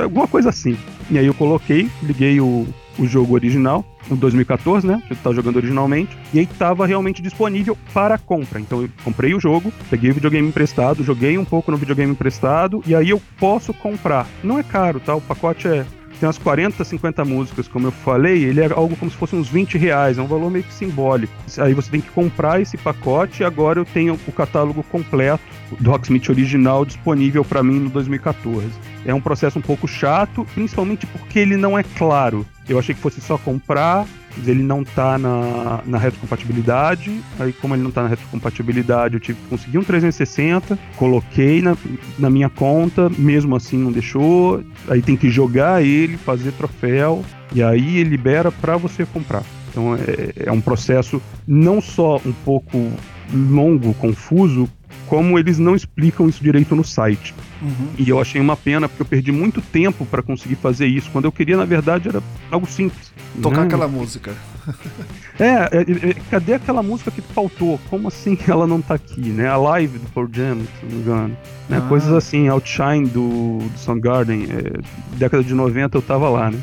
[0.00, 0.76] alguma coisa assim.
[1.10, 2.68] E aí eu coloquei, liguei o
[2.98, 5.02] o jogo original, em 2014, né?
[5.06, 6.16] Que eu tava jogando originalmente.
[6.32, 8.60] E aí tava realmente disponível para compra.
[8.60, 12.82] Então eu comprei o jogo, peguei o videogame emprestado, joguei um pouco no videogame emprestado,
[12.86, 14.26] e aí eu posso comprar.
[14.42, 15.14] Não é caro, tá?
[15.14, 15.84] O pacote é
[16.22, 19.48] tem umas 40, 50 músicas, como eu falei, ele é algo como se fosse uns
[19.48, 21.32] 20 reais, é um valor meio que simbólico.
[21.58, 25.42] Aí você tem que comprar esse pacote e agora eu tenho o catálogo completo
[25.80, 28.66] do Rocksmith original disponível para mim no 2014.
[29.04, 32.46] É um processo um pouco chato, principalmente porque ele não é claro.
[32.68, 34.06] Eu achei que fosse só comprar,
[34.46, 37.20] ele não tá na, na retrocompatibilidade.
[37.38, 41.76] Aí, como ele não tá na retrocompatibilidade, eu tive que conseguir um 360, coloquei na,
[42.18, 44.62] na minha conta, mesmo assim não deixou.
[44.88, 49.42] Aí tem que jogar ele, fazer troféu, e aí ele libera para você comprar.
[49.70, 52.92] Então é, é um processo não só um pouco
[53.32, 54.68] longo, confuso,
[55.12, 57.34] como eles não explicam isso direito no site.
[57.60, 57.88] Uhum.
[57.98, 61.26] E eu achei uma pena, porque eu perdi muito tempo para conseguir fazer isso, quando
[61.26, 63.12] eu queria, na verdade, era algo simples.
[63.42, 63.66] Tocar né?
[63.66, 64.34] aquela música.
[65.38, 67.78] É, é, é, cadê aquela música que faltou?
[67.90, 69.48] Como assim ela não tá aqui, né?
[69.48, 71.36] A live do Pearl Jam, se não me engano.
[71.68, 71.78] Né?
[71.78, 71.88] Ah.
[71.88, 76.58] Coisas assim, Outshine do, do Soundgarden, é, década de 90 eu tava lá, né?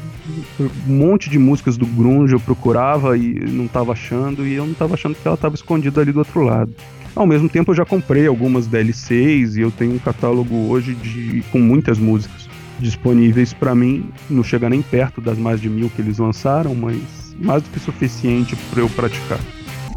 [0.88, 4.74] Um monte de músicas do grunge eu procurava e não tava achando, e eu não
[4.74, 6.74] tava achando que ela tava escondida ali do outro lado.
[7.20, 11.43] Ao mesmo tempo, eu já comprei algumas DLCs e eu tenho um catálogo hoje de,
[11.51, 12.47] com muitas músicas
[12.80, 14.09] disponíveis para mim.
[14.30, 17.80] Não chega nem perto das mais de mil que eles lançaram, mas mais do que
[17.82, 19.38] suficiente para eu praticar.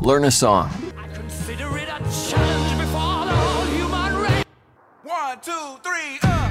[0.05, 0.69] Learn a song.
[5.05, 6.42] One, two, three, uh.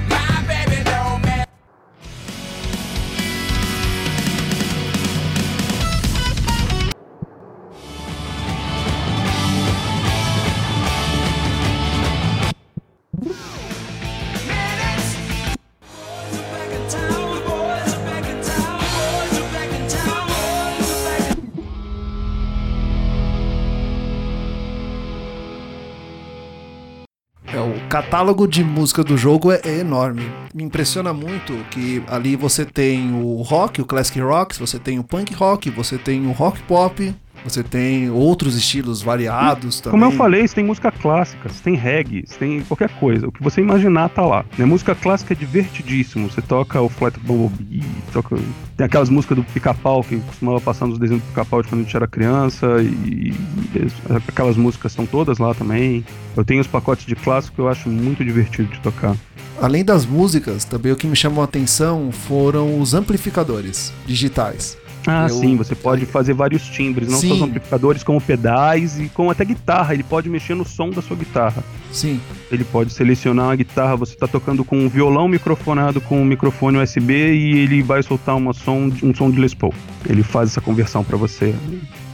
[27.92, 30.24] Catálogo de música do jogo é, é, enorme.
[30.56, 35.04] Me impressiona muito que ali você tem o rock, o classic rock, você tem o
[35.04, 37.14] punk rock, você tem o rock pop,
[37.44, 40.00] você tem outros estilos variados também.
[40.00, 43.28] Como eu falei, você tem música clássica, você tem reggae, você tem qualquer coisa.
[43.28, 44.46] O que você imaginar tá lá.
[44.58, 44.66] Né?
[44.66, 46.30] Música clássica é divertidíssimo.
[46.30, 47.84] Você toca o Flat Bumblebee,
[48.14, 48.38] toca...
[48.78, 51.84] tem aquelas músicas do pica-pau que costumava passar nos desenhos do pica-pau de quando a
[51.84, 52.68] gente era criança.
[52.82, 53.34] E,
[53.76, 53.88] e
[54.28, 56.06] aquelas músicas estão todas lá também.
[56.36, 59.16] Eu tenho os pacotes de clássico que eu acho muito divertido de tocar.
[59.62, 64.78] Além das músicas, também o que me chamou a atenção foram os amplificadores digitais.
[65.08, 65.30] Ah, eu...
[65.30, 67.30] sim, você pode fazer vários timbres, não sim.
[67.30, 69.94] só os amplificadores, como pedais e com até guitarra.
[69.94, 71.64] Ele pode mexer no som da sua guitarra.
[71.92, 72.20] Sim.
[72.52, 76.78] Ele pode selecionar a guitarra, você está tocando com um violão microfonado com um microfone
[76.78, 79.74] USB e ele vai soltar uma som, um som de Les Paul.
[80.08, 81.54] Ele faz essa conversão para você.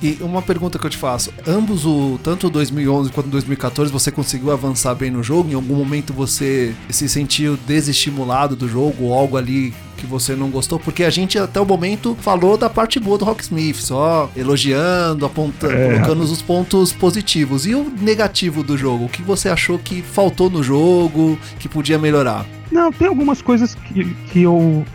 [0.01, 4.51] E uma pergunta que eu te faço: ambos, o tanto 2011 quanto 2014, você conseguiu
[4.51, 5.49] avançar bem no jogo?
[5.49, 10.49] Em algum momento você se sentiu desestimulado do jogo ou algo ali que você não
[10.49, 10.79] gostou?
[10.79, 15.73] Porque a gente até o momento falou da parte boa do Rocksmith, só elogiando, apontando,
[15.73, 15.95] é.
[15.95, 17.65] colocando os pontos positivos.
[17.65, 19.05] E o negativo do jogo?
[19.05, 22.45] O que você achou que faltou no jogo, que podia melhorar?
[22.71, 24.85] Não, tem algumas coisas que, que eu.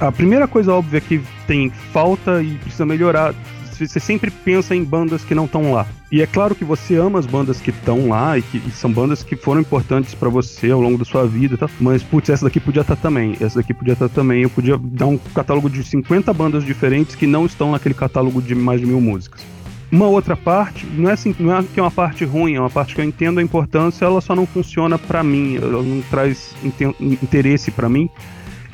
[0.00, 3.34] A primeira coisa óbvia que tem falta e precisa melhorar
[3.78, 5.86] você sempre pensa em bandas que não estão lá.
[6.10, 8.92] E é claro que você ama as bandas que estão lá e que e são
[8.92, 12.60] bandas que foram importantes para você ao longo da sua vida, mas putz, essa daqui
[12.60, 14.42] podia estar tá também, essa daqui podia estar tá também.
[14.42, 18.54] Eu podia dar um catálogo de 50 bandas diferentes que não estão naquele catálogo de
[18.54, 19.42] mais de mil músicas.
[19.90, 22.70] Uma outra parte, não é, assim, não é que é uma parte ruim, é uma
[22.70, 26.54] parte que eu entendo a importância, ela só não funciona para mim, ela não traz
[26.98, 28.08] interesse para mim.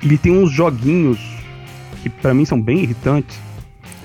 [0.01, 1.19] Ele tem uns joguinhos
[2.03, 3.37] que para mim são bem irritantes,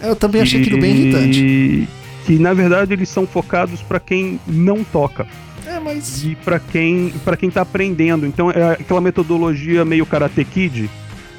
[0.10, 1.88] eu também achei aquilo bem irritante.
[2.26, 5.28] Que na verdade eles são focados para quem não toca.
[5.66, 6.24] É, mas.
[6.24, 8.26] E para quem, pra quem tá aprendendo.
[8.26, 10.90] Então é aquela metodologia meio Karate Kid.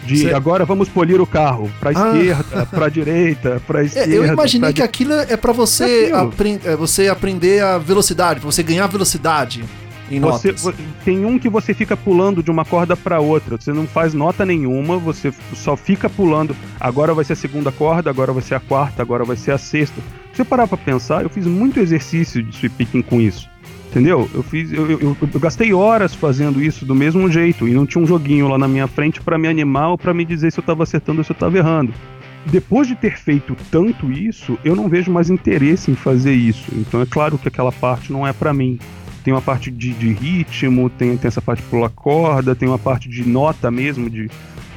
[0.05, 2.15] De agora vamos polir o carro para ah.
[2.15, 4.13] esquerda, para direita, para esquerda.
[4.13, 8.39] É, eu imaginei que aquilo é para você, é apre é você aprender a velocidade,
[8.39, 9.65] para você ganhar velocidade
[10.11, 10.55] em você,
[11.05, 13.57] tem um que você fica pulando de uma corda para outra.
[13.57, 16.55] Você não faz nota nenhuma, você só fica pulando.
[16.79, 19.59] Agora vai ser a segunda corda, agora vai ser a quarta, agora vai ser a
[19.59, 20.01] sexta.
[20.33, 23.49] Se você parar pra pensar, eu fiz muito exercício de sweep picking com isso.
[23.91, 24.29] Entendeu?
[24.35, 28.03] Eu fiz, eu, eu, eu, gastei horas fazendo isso do mesmo jeito e não tinha
[28.03, 30.65] um joguinho lá na minha frente para me animar ou para me dizer se eu
[30.65, 31.95] tava acertando ou se eu tava errando.
[32.47, 36.73] Depois de ter feito tanto isso, eu não vejo mais interesse em fazer isso.
[36.75, 38.79] Então é claro que aquela parte não é para mim
[39.25, 42.79] tem uma parte de, de ritmo, tem, tem essa parte de pular corda, tem uma
[42.79, 44.31] parte de nota mesmo, de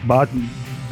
[0.04, 0.32] bate,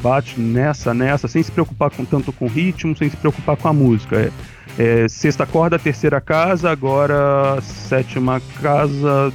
[0.03, 3.73] bate nessa, nessa, sem se preocupar com tanto com ritmo, sem se preocupar com a
[3.73, 4.17] música.
[4.17, 4.31] É,
[4.77, 9.31] é, sexta corda, terceira casa, agora sétima casa,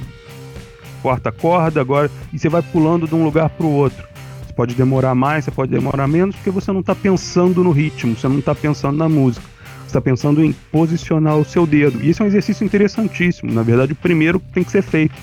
[1.01, 2.11] quarta corda, agora.
[2.31, 4.07] E você vai pulando de um lugar para o outro.
[4.45, 8.15] Você pode demorar mais, você pode demorar menos, porque você não está pensando no ritmo,
[8.15, 9.50] você não está pensando na música.
[9.91, 12.01] Você está pensando em posicionar o seu dedo.
[12.01, 13.51] E esse é um exercício interessantíssimo.
[13.51, 15.13] Na verdade, o primeiro tem que ser feito.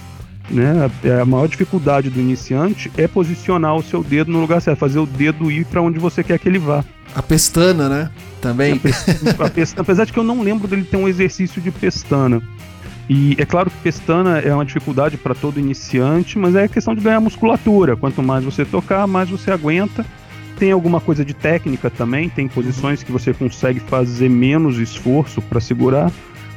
[0.50, 0.90] Né?
[1.22, 5.06] A maior dificuldade do iniciante é posicionar o seu dedo no lugar certo, fazer o
[5.06, 6.84] dedo ir para onde você quer que ele vá.
[7.14, 8.10] A pestana, né?
[8.42, 8.74] Também.
[8.74, 11.70] A pestana, a pestana, apesar de que eu não lembro dele ter um exercício de
[11.70, 12.42] pestana.
[13.08, 17.00] E é claro que pestana é uma dificuldade para todo iniciante, mas é questão de
[17.00, 17.96] ganhar musculatura.
[17.96, 20.04] Quanto mais você tocar, mais você aguenta.
[20.58, 25.60] Tem alguma coisa de técnica também, tem posições que você consegue fazer menos esforço para
[25.60, 26.10] segurar.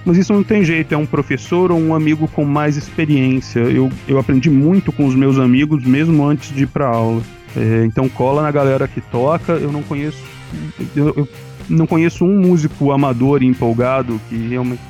[0.04, 3.60] Mas isso não tem jeito, é um professor ou um amigo com mais experiência.
[3.60, 7.22] Eu, eu aprendi muito com os meus amigos, mesmo antes de ir para aula.
[7.56, 9.54] É, então cola na galera que toca.
[9.54, 10.24] Eu não conheço,
[10.96, 11.30] eu, eu
[11.70, 14.82] não conheço um músico amador e empolgado que realmente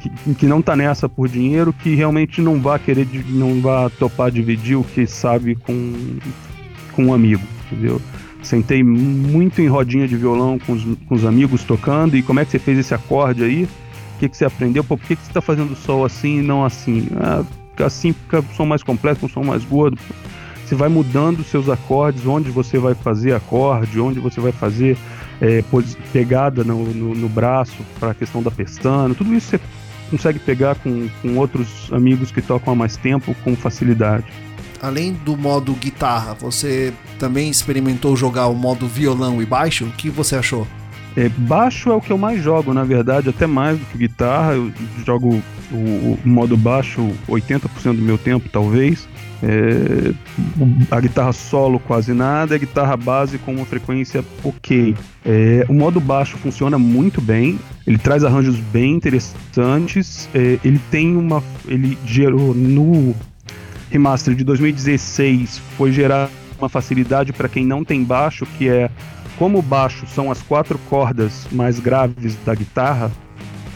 [0.00, 4.30] que, que, não tá nessa por dinheiro, que realmente não vai querer, não vai topar
[4.30, 5.92] dividir o que sabe com,
[6.92, 8.00] com um amigo, entendeu?
[8.44, 12.44] Sentei muito em rodinha de violão com os, com os amigos tocando, e como é
[12.44, 13.64] que você fez esse acorde aí?
[13.64, 14.84] O que, que você aprendeu?
[14.84, 17.08] Pô, por que, que você tá fazendo sol assim e não assim?
[17.16, 17.44] Ah,
[17.84, 19.98] assim fica o som mais completo, com o som mais gordo.
[20.64, 24.96] Você vai mudando seus acordes, onde você vai fazer acorde, onde você vai fazer
[25.40, 25.62] é,
[26.12, 29.60] pegada no, no, no braço para a questão da pestana, tudo isso você
[30.10, 34.24] consegue pegar com, com outros amigos que tocam há mais tempo com facilidade.
[34.84, 39.86] Além do modo guitarra, você também experimentou jogar o modo violão e baixo?
[39.86, 40.66] O que você achou?
[41.16, 44.52] É, baixo é o que eu mais jogo, na verdade, até mais do que guitarra.
[44.52, 44.70] Eu
[45.06, 49.08] jogo o, o modo baixo 80% do meu tempo, talvez.
[49.42, 50.12] É,
[50.90, 54.94] a guitarra solo quase nada, a guitarra base com uma frequência ok.
[55.24, 60.28] É, o modo baixo funciona muito bem, ele traz arranjos bem interessantes.
[60.34, 61.42] É, ele tem uma.
[61.66, 63.14] Ele gerou no
[63.90, 68.90] remaster de 2016 foi gerar uma facilidade para quem não tem baixo, que é
[69.38, 73.10] como baixo são as quatro cordas mais graves da guitarra,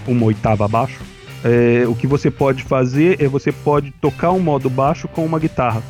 [0.06, 1.08] uma oitava abaixo
[1.44, 5.38] é, o que você pode fazer é você pode tocar um modo baixo com uma
[5.38, 5.82] guitarra.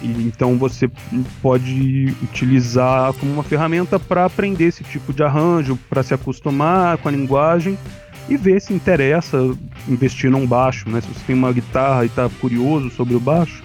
[0.00, 0.88] E, então você
[1.40, 7.08] pode utilizar como uma ferramenta para aprender esse tipo de arranjo, para se acostumar com
[7.08, 7.78] a linguagem
[8.28, 9.38] e ver se interessa
[9.88, 10.88] investir num baixo.
[10.88, 11.00] Né?
[11.00, 13.62] Se você tem uma guitarra e está curioso sobre o baixo,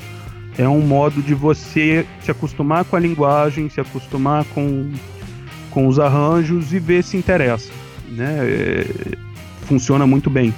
[0.57, 4.91] é um modo de você se acostumar com a linguagem, se acostumar com,
[5.69, 7.71] com os arranjos e ver se interessa.
[8.09, 8.39] Né?
[8.41, 8.85] É,
[9.67, 10.53] funciona muito bem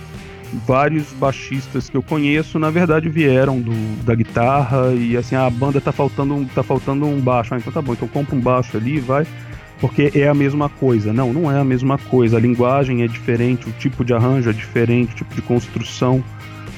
[0.65, 5.79] vários baixistas que eu conheço, na verdade, vieram do, da guitarra e assim, a banda
[5.79, 7.53] tá faltando tá faltando um baixo.
[7.53, 9.25] Ah, então tá bom, então compra um baixo ali vai.
[9.79, 11.13] Porque é a mesma coisa.
[11.13, 12.37] Não, não é a mesma coisa.
[12.37, 16.23] A linguagem é diferente, o tipo de arranjo é diferente, o tipo de construção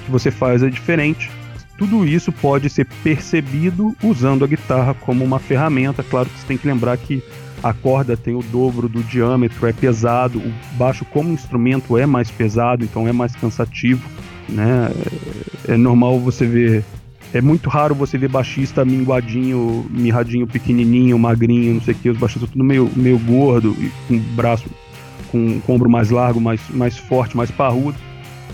[0.06, 1.32] que você faz é diferente.
[1.78, 6.04] Tudo isso pode ser percebido usando a guitarra como uma ferramenta.
[6.04, 7.24] Claro que você tem que lembrar que
[7.64, 12.30] a corda tem o dobro do diâmetro, é pesado, o baixo como instrumento é mais
[12.30, 14.08] pesado, então é mais cansativo,
[14.50, 14.92] né?
[15.68, 16.84] É, é normal você ver
[17.34, 22.18] é muito raro você ver baixista minguadinho, mirradinho, pequenininho, magrinho, não sei o que, os
[22.18, 23.76] baixistas tudo meio, meio gordo,
[24.08, 24.66] com braço,
[25.32, 27.98] com, com ombro mais largo, mais, mais forte, mais parrudo.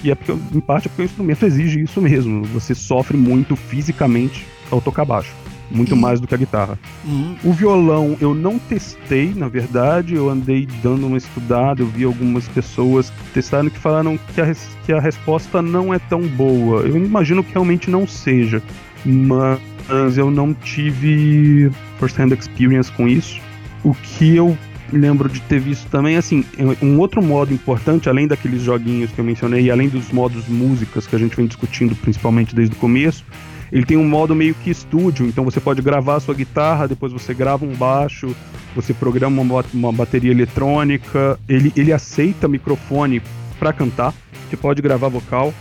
[0.04, 2.44] E é porque, em parte, é porque o instrumento exige isso mesmo.
[2.46, 5.34] Você sofre muito fisicamente ao tocar baixo
[5.70, 6.02] muito uhum.
[6.02, 6.80] mais do que a guitarra.
[7.06, 7.36] Uhum.
[7.44, 12.48] O violão eu não testei, na verdade, eu andei dando uma estudada, eu vi algumas
[12.48, 14.56] pessoas que testaram que falaram que a,
[14.86, 16.82] que a resposta não é tão boa.
[16.82, 18.62] Eu imagino que realmente não seja,
[19.06, 23.40] mas eu não tive first-hand experience com isso.
[23.84, 24.58] O que eu
[24.92, 26.44] lembro de ter visto também, assim,
[26.82, 31.06] um outro modo importante, além daqueles joguinhos que eu mencionei, e além dos modos músicas
[31.06, 33.24] que a gente vem discutindo principalmente desde o começo,
[33.72, 37.12] ele tem um modo meio que estúdio, então você pode gravar a sua guitarra, depois
[37.12, 38.36] você grava um baixo,
[38.76, 43.22] você programa uma, uma bateria eletrônica, ele, ele aceita microfone
[43.60, 44.14] para cantar,
[44.48, 45.54] você pode gravar vocal,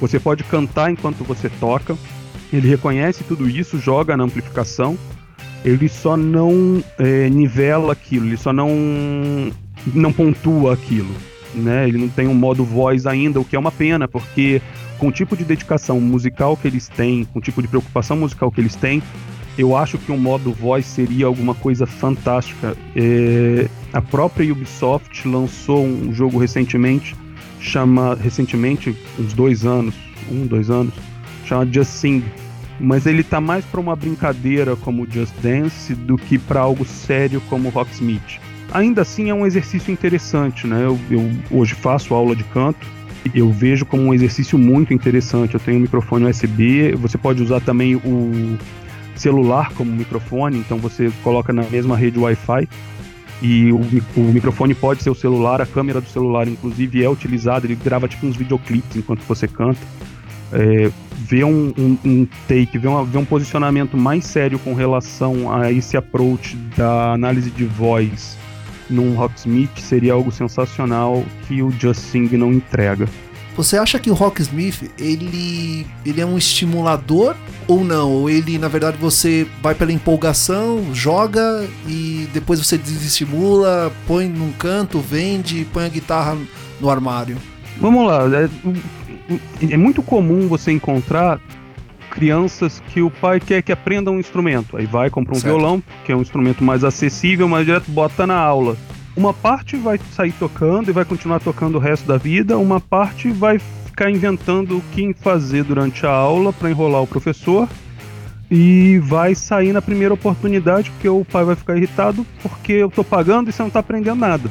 [0.00, 1.96] você pode cantar enquanto você toca,
[2.52, 4.98] ele reconhece tudo isso, joga na amplificação,
[5.64, 8.70] ele só não é, nivela aquilo, ele só não,
[9.94, 11.12] não pontua aquilo.
[11.54, 11.88] Né?
[11.88, 14.60] Ele não tem um modo voz ainda, o que é uma pena, porque
[14.98, 18.50] com o tipo de dedicação musical que eles têm, com o tipo de preocupação musical
[18.50, 19.02] que eles têm,
[19.58, 22.76] eu acho que um modo voz seria alguma coisa fantástica.
[22.94, 27.16] É, a própria Ubisoft lançou um jogo recentemente,
[27.60, 29.94] chama recentemente uns dois anos,
[30.30, 30.92] um dois anos,
[31.46, 32.22] chama Just Sing,
[32.78, 37.40] mas ele tá mais para uma brincadeira como Just Dance do que para algo sério
[37.48, 38.38] como Rocksmith.
[38.72, 40.84] Ainda assim é um exercício interessante, né?
[40.84, 42.95] Eu, eu hoje faço aula de canto
[43.34, 45.54] eu vejo como um exercício muito interessante.
[45.54, 48.58] Eu tenho um microfone USB, você pode usar também o
[49.14, 52.68] celular como microfone, então você coloca na mesma rede Wi-Fi
[53.42, 53.80] e o,
[54.16, 58.08] o, microfone pode ser o celular, a câmera do celular inclusive é utilizada, ele grava
[58.08, 59.80] tipo uns videoclipes enquanto você canta.
[60.52, 65.52] É, ver um, um, um, take, ver, uma, ver um posicionamento mais sério com relação
[65.52, 68.38] a esse approach da análise de voz
[68.88, 73.08] num Rocksmith seria algo sensacional que o Just Sing não entrega.
[73.56, 77.34] Você acha que o Rocksmith ele, ele é um estimulador
[77.66, 78.12] ou não?
[78.12, 84.52] Ou ele, na verdade, você vai pela empolgação, joga e depois você desestimula, põe num
[84.52, 86.36] canto, vende, põe a guitarra
[86.78, 87.38] no armário?
[87.80, 88.24] Vamos lá.
[88.38, 91.40] É, é muito comum você encontrar
[92.16, 94.78] crianças que o pai quer que aprendam um instrumento.
[94.78, 95.54] Aí vai, compra um certo.
[95.54, 98.74] violão, que é um instrumento mais acessível, mas direto bota na aula.
[99.14, 103.30] Uma parte vai sair tocando e vai continuar tocando o resto da vida, uma parte
[103.30, 107.68] vai ficar inventando o que fazer durante a aula para enrolar o professor
[108.50, 113.04] e vai sair na primeira oportunidade porque o pai vai ficar irritado porque eu tô
[113.04, 114.50] pagando e você não tá aprendendo nada.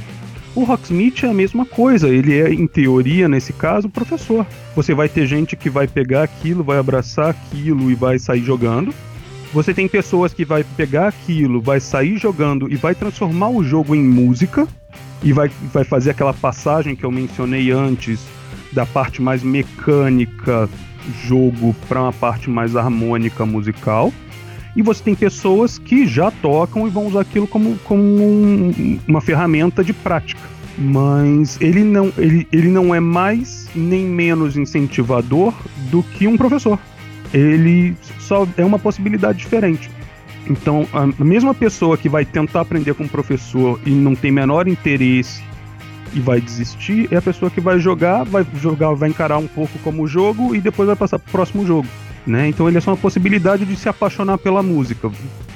[0.56, 4.47] O Rocksmith é a mesma coisa, ele é, em teoria, nesse caso, professor.
[4.74, 8.93] Você vai ter gente que vai pegar aquilo, vai abraçar aquilo e vai sair jogando.
[9.51, 13.93] Você tem pessoas que vai pegar aquilo, vai sair jogando e vai transformar o jogo
[13.93, 14.66] em música
[15.22, 18.26] e vai, vai fazer aquela passagem que eu mencionei antes
[18.72, 20.70] da parte mais mecânica
[21.26, 24.14] jogo para uma parte mais harmônica musical.
[24.76, 29.21] E você tem pessoas que já tocam e vão usar aquilo como, como um, uma
[29.21, 30.41] ferramenta de prática.
[30.78, 35.53] Mas ele não, ele, ele não é mais nem menos incentivador
[35.89, 36.78] do que um professor.
[37.34, 39.89] Ele só é uma possibilidade diferente.
[40.47, 44.67] Então, a mesma pessoa que vai tentar aprender com o professor e não tem menor
[44.67, 45.41] interesse
[46.16, 49.78] e vai desistir, é a pessoa que vai jogar, vai jogar, vai encarar um pouco
[49.80, 51.88] como jogo e depois vai passar para o próximo jogo.
[52.26, 52.47] Né?
[52.47, 55.11] Então ele é só uma possibilidade de se apaixonar pela música.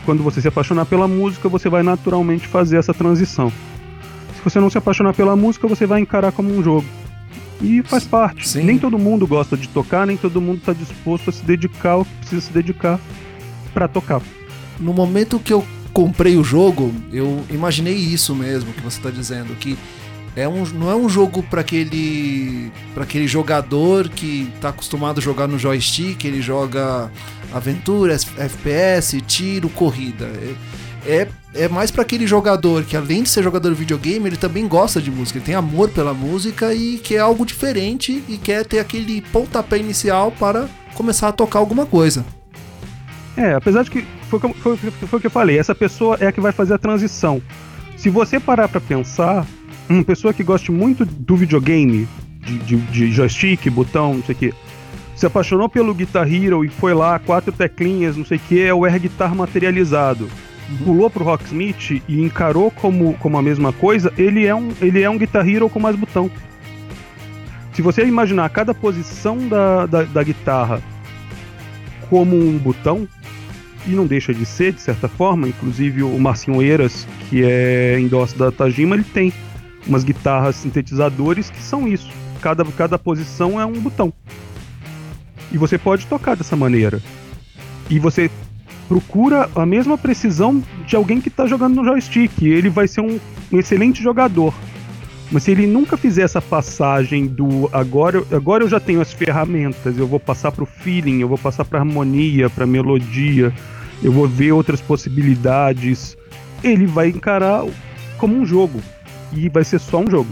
[0.06, 3.52] Quando você se apaixonar pela música, você vai naturalmente fazer essa transição.
[4.36, 6.86] Se você não se apaixonar pela música, você vai encarar como um jogo.
[7.62, 8.48] E faz parte.
[8.48, 8.64] Sim.
[8.64, 12.06] Nem todo mundo gosta de tocar, nem todo mundo está disposto a se dedicar ao
[12.06, 13.00] que precisa se dedicar
[13.74, 14.22] para tocar.
[14.80, 19.56] No momento que eu comprei o jogo, eu imaginei isso mesmo que você está dizendo,
[19.56, 19.78] que
[20.40, 25.22] é um, não é um jogo para aquele para aquele jogador que está acostumado a
[25.22, 27.12] jogar no joystick, ele joga
[27.54, 30.26] aventura, FPS, tiro, corrida.
[30.26, 30.56] É,
[31.06, 34.68] é, é mais para aquele jogador que além de ser jogador de videogame, ele também
[34.68, 38.80] gosta de música, ele tem amor pela música e quer algo diferente e quer ter
[38.80, 42.26] aquele pontapé inicial para começar a tocar alguma coisa.
[43.36, 46.32] É, apesar de que foi, foi, foi o que eu falei, essa pessoa é a
[46.32, 47.42] que vai fazer a transição.
[47.98, 49.46] Se você parar para pensar,
[49.90, 52.08] uma pessoa que goste muito do videogame,
[52.42, 54.54] de, de, de joystick, botão, não sei o que,
[55.16, 58.74] se apaixonou pelo Guitar Hero e foi lá, quatro teclinhas, não sei o que, é
[58.74, 60.30] o air guitar materializado.
[60.70, 60.78] Uhum.
[60.86, 65.10] Pulou pro Rocksmith e encarou como, como a mesma coisa, ele é, um, ele é
[65.10, 66.30] um Guitar Hero com mais botão.
[67.74, 70.82] Se você imaginar cada posição da, da, da guitarra
[72.10, 73.08] como um botão,
[73.88, 78.38] e não deixa de ser, de certa forma, inclusive o Marcinho Eiras, que é endosso
[78.38, 79.34] da Tajima, ele tem
[79.88, 82.10] umas guitarras sintetizadores que são isso.
[82.42, 84.14] Cada, cada posição é um botão.
[85.52, 87.02] E você pode tocar dessa maneira.
[87.90, 88.30] E você
[88.88, 92.42] procura a mesma precisão de alguém que está jogando no joystick.
[92.42, 93.20] Ele vai ser um,
[93.52, 94.54] um, excelente jogador.
[95.32, 99.96] Mas se ele nunca fizer essa passagem do agora, agora eu já tenho as ferramentas,
[99.96, 103.54] eu vou passar para o feeling, eu vou passar para harmonia, para melodia,
[104.02, 106.18] eu vou ver outras possibilidades,
[106.64, 107.64] ele vai encarar
[108.18, 108.82] como um jogo
[109.34, 110.30] e vai ser só um jogo,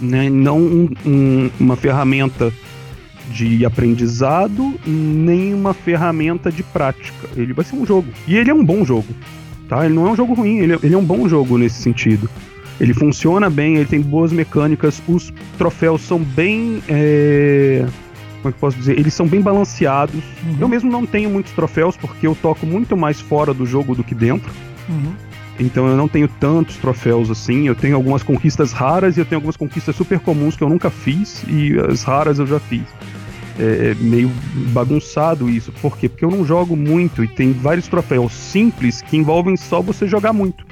[0.00, 0.28] né?
[0.28, 2.52] Não um, um, uma ferramenta
[3.30, 7.28] de aprendizado, nem uma ferramenta de prática.
[7.36, 8.08] Ele vai ser um jogo.
[8.26, 9.08] E ele é um bom jogo.
[9.68, 9.84] Tá?
[9.84, 12.30] Ele não é um jogo ruim, ele é, ele é um bom jogo nesse sentido.
[12.80, 16.82] Ele funciona bem, ele tem boas mecânicas, os troféus são bem.
[16.88, 17.86] É...
[18.42, 18.98] Como é que eu posso dizer?
[18.98, 20.22] Eles são bem balanceados.
[20.44, 20.56] Uhum.
[20.60, 24.04] Eu mesmo não tenho muitos troféus porque eu toco muito mais fora do jogo do
[24.04, 24.52] que dentro.
[24.88, 25.12] Uhum.
[25.58, 27.66] Então eu não tenho tantos troféus assim.
[27.66, 30.90] Eu tenho algumas conquistas raras e eu tenho algumas conquistas super comuns que eu nunca
[30.90, 32.84] fiz e as raras eu já fiz.
[33.58, 34.30] É, é meio
[34.72, 35.72] bagunçado isso.
[35.72, 36.08] Por quê?
[36.08, 40.32] Porque eu não jogo muito e tem vários troféus simples que envolvem só você jogar
[40.32, 40.66] muito.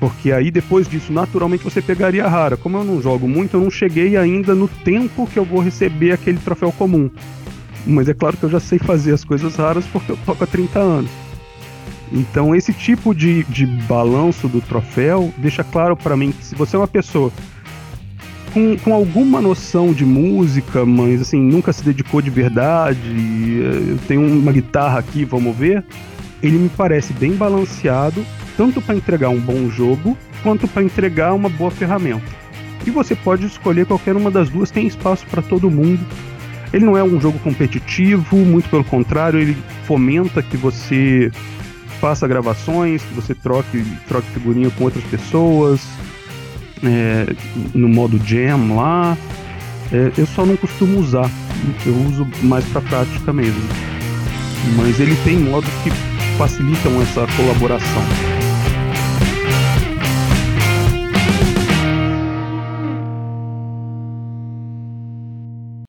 [0.00, 2.56] Porque aí depois disso, naturalmente você pegaria a rara.
[2.56, 6.10] Como eu não jogo muito, eu não cheguei ainda no tempo que eu vou receber
[6.10, 7.08] aquele troféu comum.
[7.86, 10.46] Mas é claro que eu já sei fazer as coisas raras porque eu toco há
[10.46, 11.10] 30 anos.
[12.14, 16.76] Então esse tipo de, de balanço do troféu deixa claro para mim que se você
[16.76, 17.32] é uma pessoa
[18.52, 23.98] com, com alguma noção de música, mas assim, nunca se dedicou de verdade, eh, eu
[24.06, 25.84] tenho uma guitarra aqui, vamos ver,
[26.40, 28.24] ele me parece bem balanceado,
[28.56, 32.22] tanto para entregar um bom jogo, quanto para entregar uma boa ferramenta.
[32.86, 36.06] E você pode escolher qualquer uma das duas, tem espaço para todo mundo.
[36.72, 41.32] Ele não é um jogo competitivo, muito pelo contrário, ele fomenta que você
[42.00, 45.80] faça gravações, que você troque, troque figurinha com outras pessoas,
[46.82, 47.26] é,
[47.74, 49.16] no modo jam lá.
[49.92, 51.30] É, eu só não costumo usar,
[51.86, 53.62] eu uso mais para prática mesmo.
[54.76, 55.90] Mas ele tem modos que
[56.36, 58.02] facilitam essa colaboração.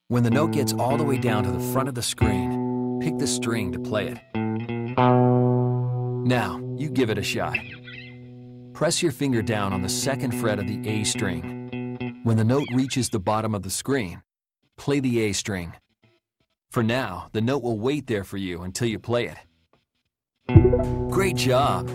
[0.07, 3.17] When the note gets all the way down to the front of the screen, pick
[3.17, 4.17] the string to play it.
[6.25, 7.55] Now, you give it a shot.
[8.73, 12.19] Press your finger down on the second fret of the A string.
[12.23, 14.23] When the note reaches the bottom of the screen,
[14.75, 15.73] play the A string.
[16.71, 19.37] For now, the note will wait there for you until you play it.
[21.11, 21.87] Great job!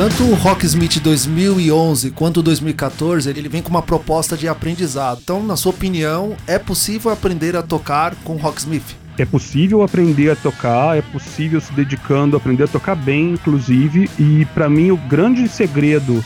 [0.00, 5.20] Tanto o Rocksmith 2011 quanto o 2014, ele vem com uma proposta de aprendizado.
[5.22, 8.96] Então, na sua opinião, é possível aprender a tocar com Rocksmith?
[9.18, 14.08] É possível aprender a tocar, é possível se dedicando a aprender a tocar bem, inclusive,
[14.18, 16.24] e para mim o grande segredo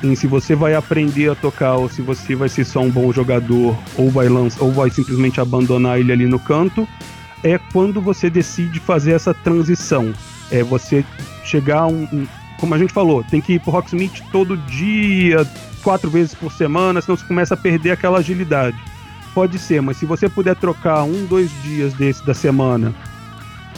[0.00, 3.12] em se você vai aprender a tocar ou se você vai ser só um bom
[3.12, 6.86] jogador ou vai lançar ou vai simplesmente abandonar ele ali no canto,
[7.42, 10.14] é quando você decide fazer essa transição.
[10.52, 11.04] É você
[11.44, 12.06] chegar a um,
[12.58, 15.46] como a gente falou, tem que ir pro Rocksmith todo dia,
[15.82, 18.76] quatro vezes por semana, senão você começa a perder aquela agilidade.
[19.34, 22.94] Pode ser, mas se você puder trocar um, dois dias desse da semana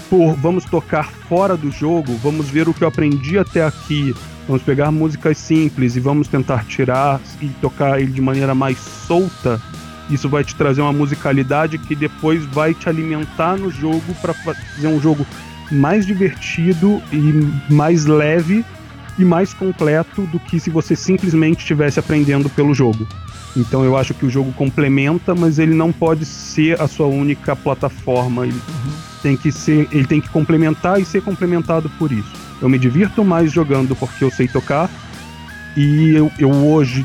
[0.09, 4.15] por vamos tocar fora do jogo, vamos ver o que eu aprendi até aqui,
[4.47, 9.61] vamos pegar músicas simples e vamos tentar tirar e tocar ele de maneira mais solta,
[10.09, 14.89] isso vai te trazer uma musicalidade que depois vai te alimentar no jogo para fazer
[14.89, 15.25] um jogo
[15.71, 18.65] mais divertido e mais leve
[19.19, 23.07] e mais completo do que se você simplesmente estivesse aprendendo pelo jogo.
[23.57, 27.57] Então eu acho que o jogo complementa, mas ele não pode ser a sua única
[27.57, 28.47] plataforma.
[28.47, 28.61] Ele
[29.23, 32.33] tem que ser, ele tem que complementar e ser complementado por isso.
[32.63, 34.89] Eu me divirto mais jogando porque eu sei tocar
[35.77, 37.05] e eu, eu hoje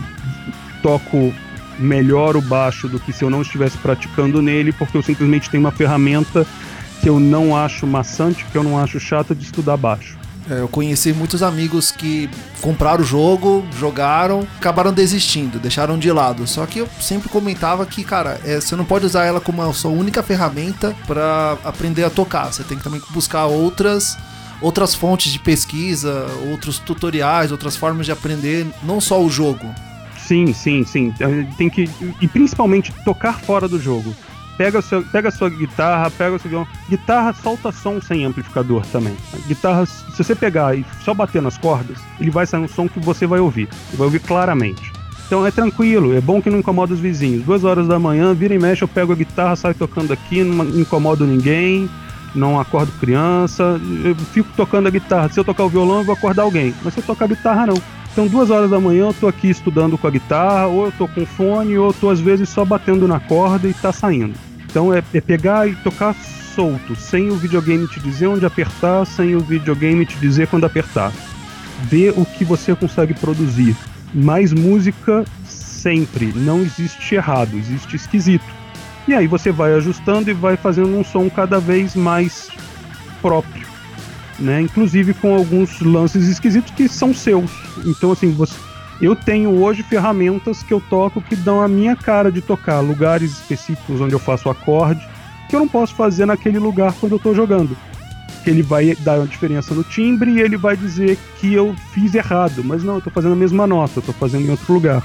[0.82, 1.34] toco
[1.80, 5.62] melhor o baixo do que se eu não estivesse praticando nele, porque eu simplesmente tenho
[5.62, 6.46] uma ferramenta
[7.06, 10.18] que eu não acho maçante, que eu não acho chata de estudar baixo.
[10.50, 12.28] É, eu conheci muitos amigos que
[12.62, 16.48] compraram o jogo, jogaram, acabaram desistindo, deixaram de lado.
[16.48, 19.72] Só que eu sempre comentava que, cara, é, você não pode usar ela como a
[19.72, 22.52] sua única ferramenta para aprender a tocar.
[22.52, 24.18] Você tem que também buscar outras
[24.60, 29.70] outras fontes de pesquisa, outros tutoriais, outras formas de aprender, não só o jogo.
[30.18, 31.14] Sim, sim, sim.
[31.56, 31.88] Tem que
[32.20, 34.16] e principalmente tocar fora do jogo.
[34.58, 36.68] Pega, seu, pega a sua guitarra, pega o seu violão.
[36.90, 39.16] Guitarra solta som sem amplificador também.
[39.48, 43.00] Guitarra, se você pegar e só bater nas cordas, ele vai sair um som que
[43.00, 43.68] você vai ouvir.
[43.94, 44.94] Vai ouvir claramente.
[45.26, 47.44] Então é tranquilo, é bom que não incomoda os vizinhos.
[47.44, 50.64] Duas horas da manhã, vira e mexe, eu pego a guitarra, saio tocando aqui, não
[50.80, 51.90] incomodo ninguém,
[52.36, 55.30] não acordo criança, eu fico tocando a guitarra.
[55.30, 56.76] Se eu tocar o violão, eu vou acordar alguém.
[56.84, 57.82] Mas se eu tocar a guitarra, não.
[58.12, 61.08] Então, duas horas da manhã, eu tô aqui estudando com a guitarra, ou eu tô
[61.08, 64.34] com fone, ou eu tô às vezes só batendo na corda e tá saindo.
[64.76, 66.14] Então é, é pegar e tocar
[66.54, 71.14] solto, sem o videogame te dizer onde apertar, sem o videogame te dizer quando apertar.
[71.84, 73.74] Ver o que você consegue produzir.
[74.14, 78.44] Mais música sempre, não existe errado, existe esquisito.
[79.08, 82.50] E aí você vai ajustando e vai fazendo um som cada vez mais
[83.22, 83.66] próprio
[84.40, 84.62] né?
[84.62, 87.52] Inclusive com alguns lances esquisitos que são seus.
[87.86, 88.56] Então, assim, você,
[89.02, 93.32] eu tenho hoje ferramentas que eu toco que dão a minha cara de tocar, lugares
[93.32, 95.06] específicos onde eu faço acorde,
[95.50, 97.78] que eu não posso fazer naquele lugar quando eu estou jogando.
[98.44, 102.16] Que ele vai dar uma diferença no timbre e ele vai dizer que eu fiz
[102.16, 105.04] errado, mas não, eu estou fazendo a mesma nota, eu estou fazendo em outro lugar.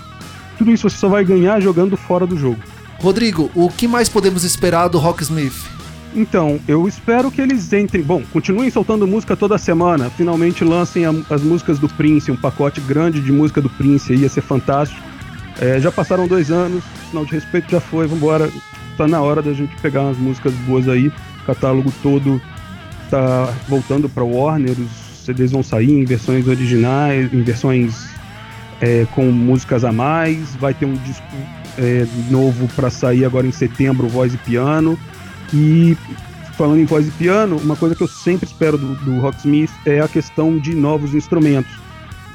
[0.57, 2.61] Tudo isso você só vai ganhar jogando fora do jogo.
[2.99, 5.80] Rodrigo, o que mais podemos esperar do Rocksmith?
[6.15, 8.03] Então, eu espero que eles entrem.
[8.03, 10.11] Bom, continuem soltando música toda semana.
[10.11, 14.29] Finalmente lancem a, as músicas do Prince, um pacote grande de música do Prince, ia
[14.29, 15.01] ser fantástico.
[15.61, 18.51] É, já passaram dois anos, sinal de respeito já foi, vambora.
[18.97, 21.09] Tá na hora da gente pegar umas músicas boas aí.
[21.09, 22.41] O catálogo todo
[23.09, 28.09] tá voltando para Warner, os CDs vão sair em versões originais, em versões
[28.81, 30.57] é, com músicas a mais.
[30.57, 31.25] Vai ter um disco
[31.79, 34.99] é, novo para sair agora em setembro, voz e piano.
[35.53, 35.97] E
[36.57, 40.01] falando em voz e piano, uma coisa que eu sempre espero do, do Rocksmith é
[40.01, 41.73] a questão de novos instrumentos.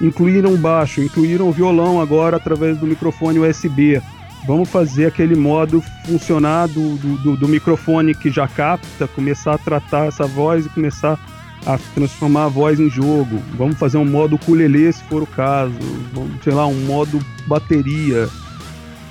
[0.02, 4.02] Incluíram o baixo, incluíram o violão agora através do microfone USB.
[4.46, 10.08] Vamos fazer aquele modo funcionar do, do, do microfone que já capta, começar a tratar
[10.08, 11.20] essa voz e começar
[11.66, 13.42] a transformar a voz em jogo.
[13.58, 15.74] Vamos fazer um modo ukulele se for o caso.
[16.14, 18.30] Vamos, sei lá, um modo bateria.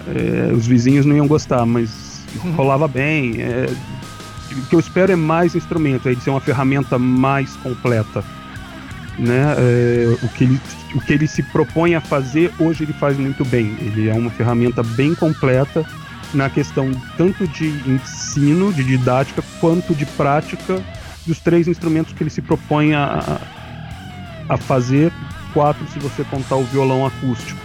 [0.07, 2.04] É, os vizinhos não iam gostar, mas.
[2.55, 3.41] Rolava bem.
[3.41, 3.67] É,
[4.53, 8.25] o que eu espero é mais instrumento, é de ser uma ferramenta mais completa.
[9.19, 9.55] Né?
[9.59, 10.61] É, o, que ele,
[10.95, 13.77] o que ele se propõe a fazer, hoje ele faz muito bem.
[13.81, 15.85] Ele é uma ferramenta bem completa
[16.33, 20.83] na questão tanto de ensino, de didática, quanto de prática
[21.27, 23.41] dos três instrumentos que ele se propõe a,
[24.49, 25.13] a fazer,
[25.53, 27.64] quatro se você contar o violão acústico.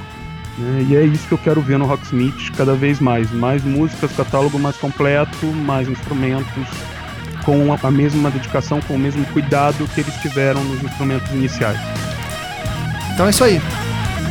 [0.59, 0.85] Né?
[0.89, 3.31] E é isso que eu quero ver no Rocksmith cada vez mais.
[3.31, 6.67] Mais músicas, catálogo mais completo, mais instrumentos,
[7.43, 11.79] com a mesma dedicação, com o mesmo cuidado que eles tiveram nos instrumentos iniciais.
[13.13, 13.61] Então é isso aí.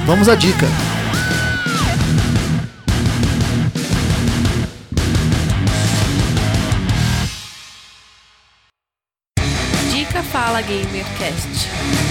[0.06, 0.66] Vamos à dica.
[9.90, 12.07] Dica Fala Gamercast.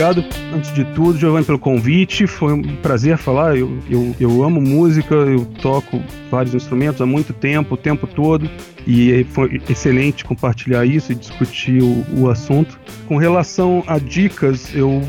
[0.00, 0.24] Obrigado
[0.54, 2.26] antes de tudo, Giovanni, pelo convite.
[2.26, 3.58] Foi um prazer falar.
[3.58, 8.48] Eu, eu, eu amo música, eu toco vários instrumentos há muito tempo, o tempo todo,
[8.86, 12.80] e foi excelente compartilhar isso e discutir o, o assunto.
[13.06, 15.02] Com relação a dicas, eu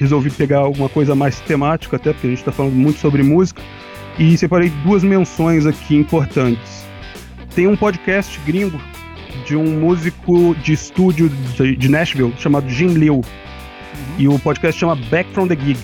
[0.00, 3.62] resolvi pegar alguma coisa mais temática, até porque a gente está falando muito sobre música,
[4.18, 6.84] e separei duas menções aqui importantes.
[7.54, 8.80] Tem um podcast gringo
[9.46, 13.22] de um músico de estúdio de Nashville chamado Jim Liu.
[14.18, 15.78] E o podcast chama Back from the Gig.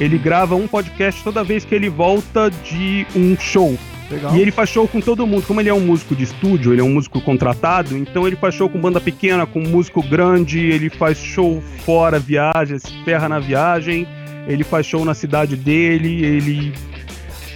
[0.00, 3.78] Ele grava um podcast toda vez que ele volta de um show.
[4.10, 4.36] Legal.
[4.36, 5.46] E ele faz show com todo mundo.
[5.46, 8.54] Como ele é um músico de estúdio, ele é um músico contratado, então ele faz
[8.54, 13.38] show com banda pequena, com músico grande, ele faz show fora, viagem, se ferra na
[13.38, 14.06] viagem,
[14.46, 16.74] ele faz show na cidade dele, ele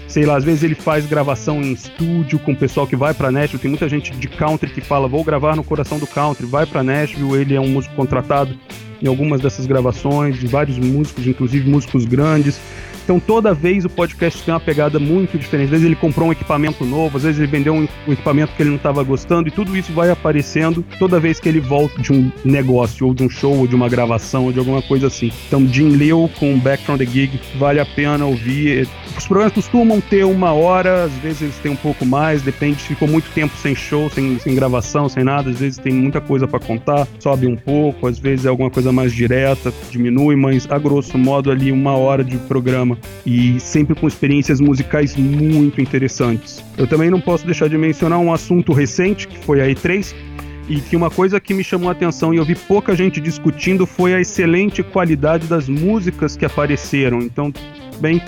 [0.09, 3.31] sei lá, às vezes ele faz gravação em estúdio com o pessoal que vai para
[3.31, 3.61] Nashville.
[3.61, 6.47] Tem muita gente de country que fala: "Vou gravar no coração do country".
[6.47, 8.59] Vai para Nashville, ele é um músico contratado
[9.03, 12.61] em algumas dessas gravações, de vários músicos, inclusive músicos grandes.
[13.07, 15.67] Então toda vez o podcast tem uma pegada muito diferente.
[15.67, 18.63] Às vezes ele comprou um equipamento novo, às vezes ele vendeu um, um equipamento que
[18.65, 22.13] ele não estava gostando, e tudo isso vai aparecendo toda vez que ele volta de
[22.13, 25.31] um negócio, ou de um show, ou de uma gravação, ou de alguma coisa assim.
[25.47, 28.89] Então Jim Leo com Back from the Gig vale a pena ouvir.
[29.17, 33.07] Os programas costumam ter uma hora, às vezes eles têm um pouco mais, depende ficou
[33.07, 36.59] muito tempo sem show, sem, sem gravação, sem nada, às vezes tem muita coisa para
[36.59, 41.17] contar, sobe um pouco, às vezes é alguma coisa mais direta, diminui, mas a grosso
[41.17, 46.63] modo ali uma hora de programa e sempre com experiências musicais muito interessantes.
[46.77, 50.15] Eu também não posso deixar de mencionar um assunto recente, que foi a E3,
[50.69, 53.87] e que uma coisa que me chamou a atenção e eu vi pouca gente discutindo
[53.87, 57.21] foi a excelente qualidade das músicas que apareceram.
[57.21, 57.53] Então,
[58.01, 58.21] bem,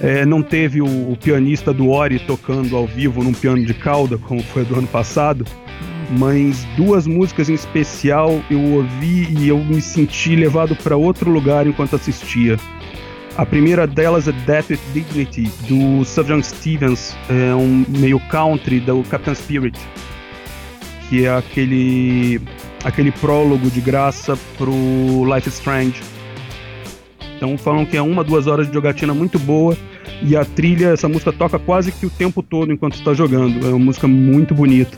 [0.00, 4.16] é, não teve o, o, pianista do Ori tocando ao vivo num piano de cauda,
[4.16, 5.44] como foi do ano passado,
[6.18, 11.66] mas duas músicas em especial eu ouvi e eu me senti levado para outro lugar
[11.66, 12.58] enquanto assistia.
[13.36, 19.02] A primeira delas é Death with Dignity, do Sufjan Stevens, é um meio country do
[19.04, 19.78] Captain Spirit,
[21.08, 22.42] que é aquele,
[22.84, 24.74] aquele prólogo de graça pro
[25.34, 26.02] Life is Strange.
[27.36, 29.76] Então falam que é uma, duas horas de jogatina muito boa
[30.22, 33.66] e a trilha, essa música toca quase que o tempo todo enquanto está jogando.
[33.66, 34.96] É uma música muito bonita.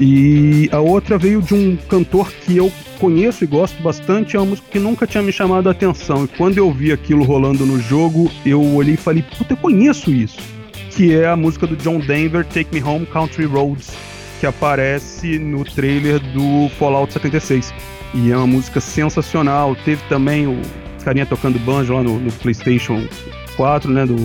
[0.00, 4.46] E a outra veio de um cantor que eu conheço e gosto bastante, é uma
[4.46, 6.24] música que nunca tinha me chamado a atenção.
[6.24, 10.10] E quando eu vi aquilo rolando no jogo, eu olhei e falei, puta, eu conheço
[10.10, 10.38] isso.
[10.90, 13.92] Que é a música do John Denver, Take Me Home Country Roads,
[14.40, 17.72] que aparece no trailer do Fallout 76.
[18.14, 19.76] E é uma música sensacional.
[19.84, 20.60] Teve também o
[21.04, 23.06] carinha tocando banjo lá no, no PlayStation
[23.56, 24.06] 4, né?
[24.06, 24.16] Do,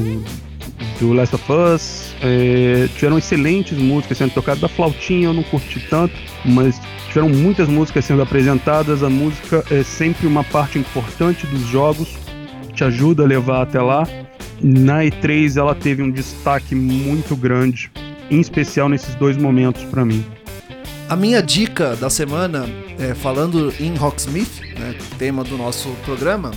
[1.00, 2.16] do Last of Us.
[2.22, 4.62] É, tiveram excelentes músicas sendo tocadas.
[4.62, 6.16] Da flautinha eu não curti tanto,
[6.46, 9.04] mas tiveram muitas músicas sendo apresentadas.
[9.04, 12.18] A música é sempre uma parte importante dos jogos.
[12.74, 14.08] te ajuda a levar até lá.
[14.62, 17.92] Na E3 ela teve um destaque muito grande,
[18.32, 20.26] em especial nesses dois momentos para mim.
[21.10, 22.66] A minha dica da semana,
[22.98, 26.52] é, falando em Rocksmith, né, tema do nosso programa,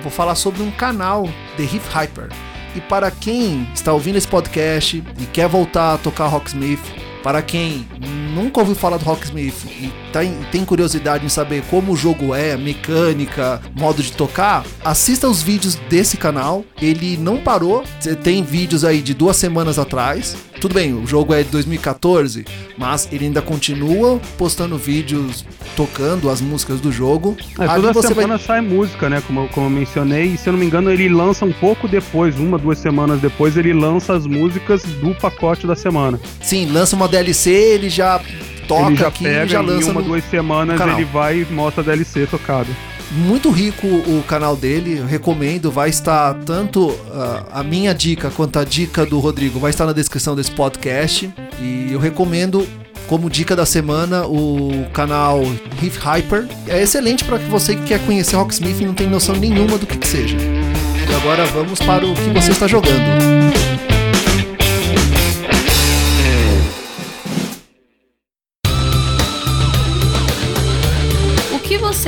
[0.00, 2.28] vou falar sobre um canal, The Riff Hyper.
[2.74, 6.80] E para quem está ouvindo esse podcast e quer voltar a tocar Rocksmith,
[7.22, 7.86] para quem
[8.34, 12.56] nunca ouviu falar do Rocksmith e tem, tem curiosidade em saber como o jogo é,
[12.56, 16.64] mecânica, modo de tocar, assista os vídeos desse canal.
[16.80, 17.84] Ele não parou,
[18.22, 20.36] tem vídeos aí de duas semanas atrás.
[20.60, 22.44] Tudo bem, o jogo é de 2014,
[22.76, 25.44] mas ele ainda continua postando vídeos
[25.74, 27.36] tocando as músicas do jogo.
[27.58, 28.46] É, toda semana vai...
[28.46, 29.22] sai música, né?
[29.26, 32.38] Como, como eu mencionei, e se eu não me engano, ele lança um pouco depois,
[32.38, 36.20] uma, duas semanas depois, ele lança as músicas do pacote da semana.
[36.42, 38.20] Sim, lança uma DLC, ele já
[38.66, 39.88] toca ele já aqui pega, já lança.
[39.88, 40.06] Em uma, no...
[40.08, 42.68] duas semanas ele vai e mostra a DLC tocada
[43.10, 48.64] muito rico o canal dele, recomendo, vai estar tanto uh, a minha dica quanto a
[48.64, 51.28] dica do Rodrigo vai estar na descrição desse podcast
[51.60, 52.66] e eu recomendo
[53.08, 55.42] como dica da semana o canal
[55.80, 56.46] Riff Hyper.
[56.68, 59.98] É excelente para você que quer conhecer Rocksmith e não tem noção nenhuma do que,
[59.98, 60.36] que seja.
[60.36, 63.69] E agora vamos para o que você está jogando.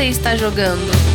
[0.02, 1.11] Você está jogando?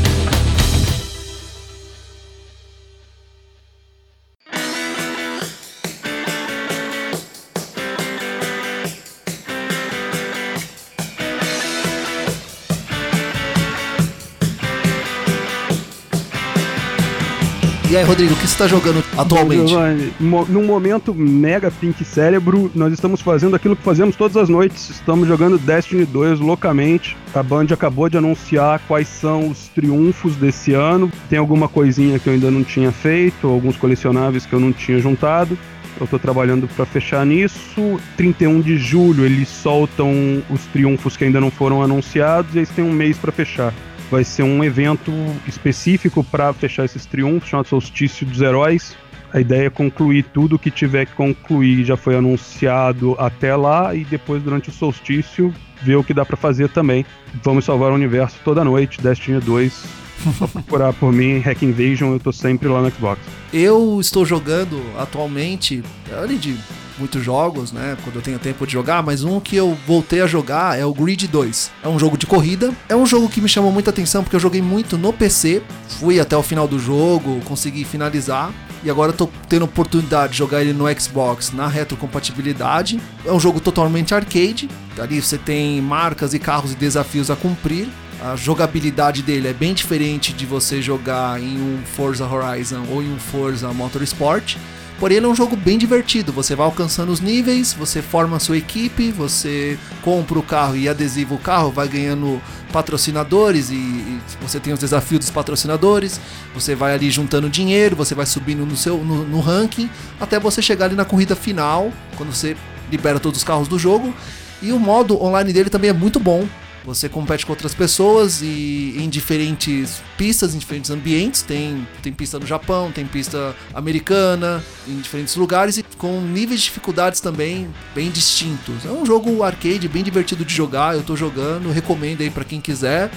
[17.97, 19.69] Aí, Rodrigo, o que você está jogando atualmente?
[19.69, 24.91] Giovanni, num momento mega pink cérebro, nós estamos fazendo aquilo que fazemos todas as noites.
[24.91, 27.17] Estamos jogando Destiny 2 loucamente.
[27.33, 31.11] A Band acabou de anunciar quais são os triunfos desse ano.
[31.27, 34.99] Tem alguma coisinha que eu ainda não tinha feito, alguns colecionáveis que eu não tinha
[34.99, 35.57] juntado.
[35.99, 37.99] Eu estou trabalhando para fechar nisso.
[38.15, 42.85] 31 de julho eles soltam os triunfos que ainda não foram anunciados e eles têm
[42.85, 43.73] um mês para fechar
[44.09, 45.11] vai ser um evento
[45.47, 48.95] específico para fechar esses triunfos, chamado Solstício dos Heróis.
[49.33, 54.05] A ideia é concluir tudo que tiver que concluir, já foi anunciado até lá, e
[54.05, 57.05] depois, durante o solstício, ver o que dá para fazer também.
[57.43, 59.85] Vamos salvar o universo toda noite, Destiny 2.
[60.39, 63.21] Só procurar por mim, Hack Invasion, eu tô sempre lá no Xbox.
[63.53, 66.57] Eu estou jogando atualmente, além de
[66.97, 67.97] muitos jogos, né?
[68.03, 70.93] Quando eu tenho tempo de jogar, mas um que eu voltei a jogar é o
[70.93, 71.71] Grid 2.
[71.83, 72.71] É um jogo de corrida.
[72.89, 75.61] É um jogo que me chamou muita atenção porque eu joguei muito no PC.
[75.99, 78.51] Fui até o final do jogo, consegui finalizar.
[78.83, 82.99] E agora tô tendo oportunidade de jogar ele no Xbox na retrocompatibilidade.
[83.25, 84.69] É um jogo totalmente arcade.
[84.99, 87.87] Ali você tem marcas e carros e desafios a cumprir.
[88.21, 93.13] A jogabilidade dele é bem diferente de você jogar em um Forza Horizon ou em
[93.13, 94.57] um Forza Motorsport.
[94.99, 96.31] Porém, ele é um jogo bem divertido.
[96.33, 100.89] Você vai alcançando os níveis, você forma a sua equipe, você compra o carro e
[100.89, 102.41] adesiva o carro, vai ganhando
[102.73, 106.19] patrocinadores e, e, você tem os desafios dos patrocinadores.
[106.53, 109.89] Você vai ali juntando dinheiro, você vai subindo no seu no, no ranking
[110.19, 112.57] até você chegar ali na corrida final, quando você
[112.91, 114.13] libera todos os carros do jogo.
[114.61, 116.47] E o modo online dele também é muito bom.
[116.87, 121.41] Você compete com outras pessoas e em diferentes pistas, em diferentes ambientes.
[121.41, 126.67] Tem, tem pista no Japão, tem pista americana, em diferentes lugares e com níveis de
[126.67, 128.85] dificuldades também bem distintos.
[128.85, 130.95] É um jogo arcade bem divertido de jogar.
[130.95, 133.11] Eu tô jogando, recomendo aí para quem quiser.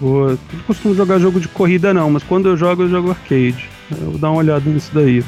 [0.00, 0.30] Boa.
[0.30, 3.70] Eu não costumo jogar jogo de corrida não, mas quando eu jogo, eu jogo arcade.
[3.92, 5.22] Eu vou dar uma olhada nisso daí.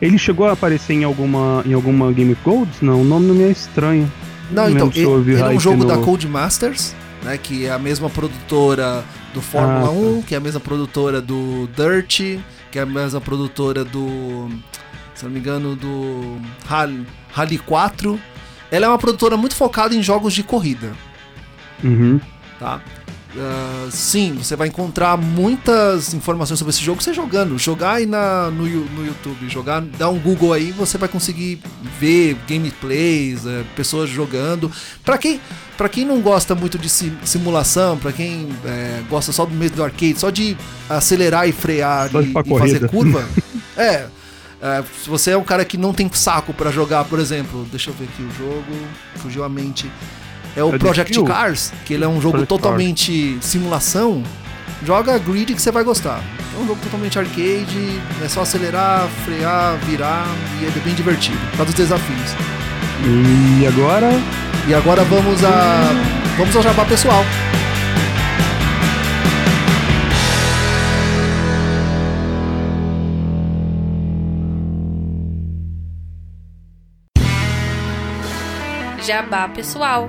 [0.00, 2.80] Ele chegou a aparecer em alguma, em alguma Game Codes?
[2.80, 4.10] Não, o nome não me é estranho.
[4.50, 5.86] Não, então, ele, ele é um jogo no...
[5.86, 10.26] da Codemasters, né, que é a mesma produtora do Fórmula ah, 1, tá.
[10.28, 12.40] que é a mesma produtora do Dirt,
[12.70, 14.48] que é a mesma produtora do,
[15.14, 18.18] se não me engano, do Rally, Rally 4.
[18.70, 20.92] Ela é uma produtora muito focada em jogos de corrida.
[21.84, 22.20] Uhum.
[22.58, 22.80] Tá?
[23.34, 27.58] Uh, sim, você vai encontrar muitas informações sobre esse jogo você jogando.
[27.58, 31.60] Jogar aí na, no, no YouTube, jogar, dar um Google aí, você vai conseguir
[31.98, 34.70] ver gameplays, uh, pessoas jogando.
[35.02, 35.40] Para quem,
[35.78, 39.84] pra quem não gosta muito de simulação, para quem uh, gosta só do mesmo do
[39.84, 40.56] arcade, só de
[40.88, 43.26] acelerar e frear e, e fazer curva,
[43.76, 44.06] é.
[44.64, 47.90] É, se você é um cara que não tem saco para jogar, por exemplo, deixa
[47.90, 48.72] eu ver aqui o jogo,
[49.16, 49.90] fugiu a mente
[50.56, 53.44] é o é Project Cars, que ele é um jogo Project totalmente Cars.
[53.44, 54.22] simulação.
[54.84, 56.22] Joga Grid que você vai gostar.
[56.54, 60.26] É um jogo totalmente arcade, é só acelerar, frear, virar
[60.60, 62.34] e é bem divertido, Tá dos desafios.
[63.04, 64.10] E agora?
[64.68, 65.90] E agora vamos a.
[66.36, 67.24] Vamos ao jabá pessoal.
[79.04, 80.08] Jabá pessoal.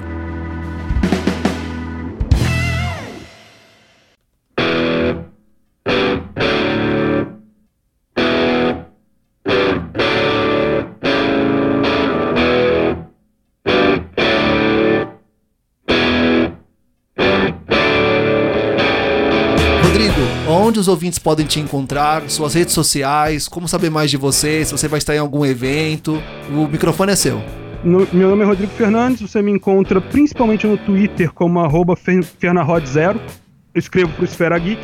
[20.83, 24.87] Os ouvintes podem te encontrar, suas redes sociais, como saber mais de você, se você
[24.87, 27.41] vai estar em algum evento, o microfone é seu.
[27.83, 32.23] No- meu nome é Rodrigo Fernandes, você me encontra principalmente no Twitter como arroba Fer-
[32.41, 33.15] Fernarod0.
[33.73, 34.81] Eu escrevo pro Esfera Geek,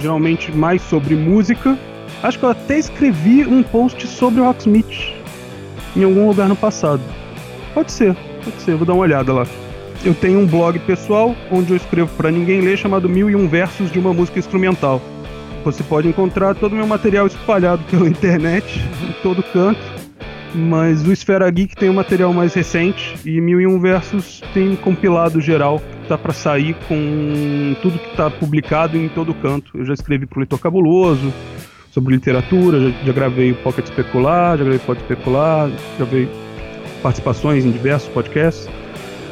[0.00, 1.78] geralmente mais sobre música.
[2.22, 5.14] Acho que eu até escrevi um post sobre o Rocksmith
[5.96, 7.02] em algum lugar no passado.
[7.74, 9.46] Pode ser, pode ser, vou dar uma olhada lá.
[10.04, 13.48] Eu tenho um blog pessoal onde eu escrevo para ninguém ler chamado Mil e Um
[13.48, 15.00] Versos de uma Música Instrumental.
[15.64, 19.80] Você pode encontrar todo o meu material espalhado pela internet, em todo canto.
[20.54, 24.68] Mas o Esfera Geek tem um material mais recente e Mil e Um Versos tem
[24.68, 29.76] um compilado geral que tá para sair com tudo que tá publicado em todo canto.
[29.76, 31.32] Eu já escrevi pro Leitor Cabuloso
[31.90, 36.28] sobre literatura, já, já gravei o Pocket Especular, já gravei Pocket Especular, já gravei
[37.02, 38.68] participações em diversos podcasts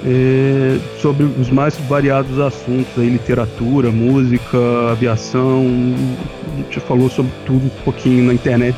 [0.05, 4.59] é, sobre os mais variados assuntos aí, literatura, música,
[4.91, 5.65] aviação,
[6.53, 8.77] a gente falou sobre tudo um pouquinho na internet.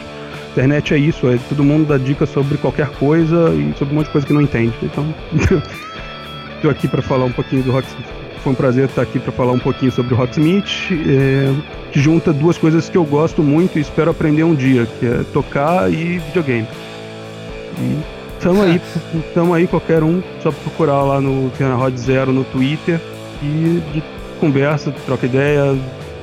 [0.53, 4.07] Internet é isso, é todo mundo dá dicas sobre qualquer coisa e sobre um monte
[4.07, 4.75] de coisa que não entende.
[4.83, 5.15] Então,
[6.63, 8.07] tô aqui para falar um pouquinho do Rocksmith.
[8.43, 11.53] Foi um prazer estar aqui para falar um pouquinho sobre o Rocksmith, é,
[11.91, 15.25] que junta duas coisas que eu gosto muito e espero aprender um dia, que é
[15.33, 16.69] tocar e videogame.
[17.81, 18.81] E tamo aí,
[19.35, 23.01] tamo aí qualquer um, só procurar lá no Fernarod Zero no Twitter
[23.43, 24.03] e de
[24.41, 25.77] conversa, troca ideia,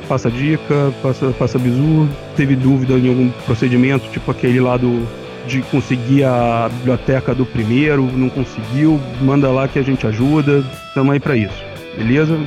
[0.08, 2.08] passa dica, passa, passa bizu.
[2.36, 5.08] Teve dúvida em algum procedimento, tipo aquele lá do
[5.48, 10.64] de conseguir a biblioteca do primeiro, não conseguiu, manda lá que a gente ajuda.
[10.94, 11.64] Tamo aí pra isso.
[11.98, 12.38] Beleza?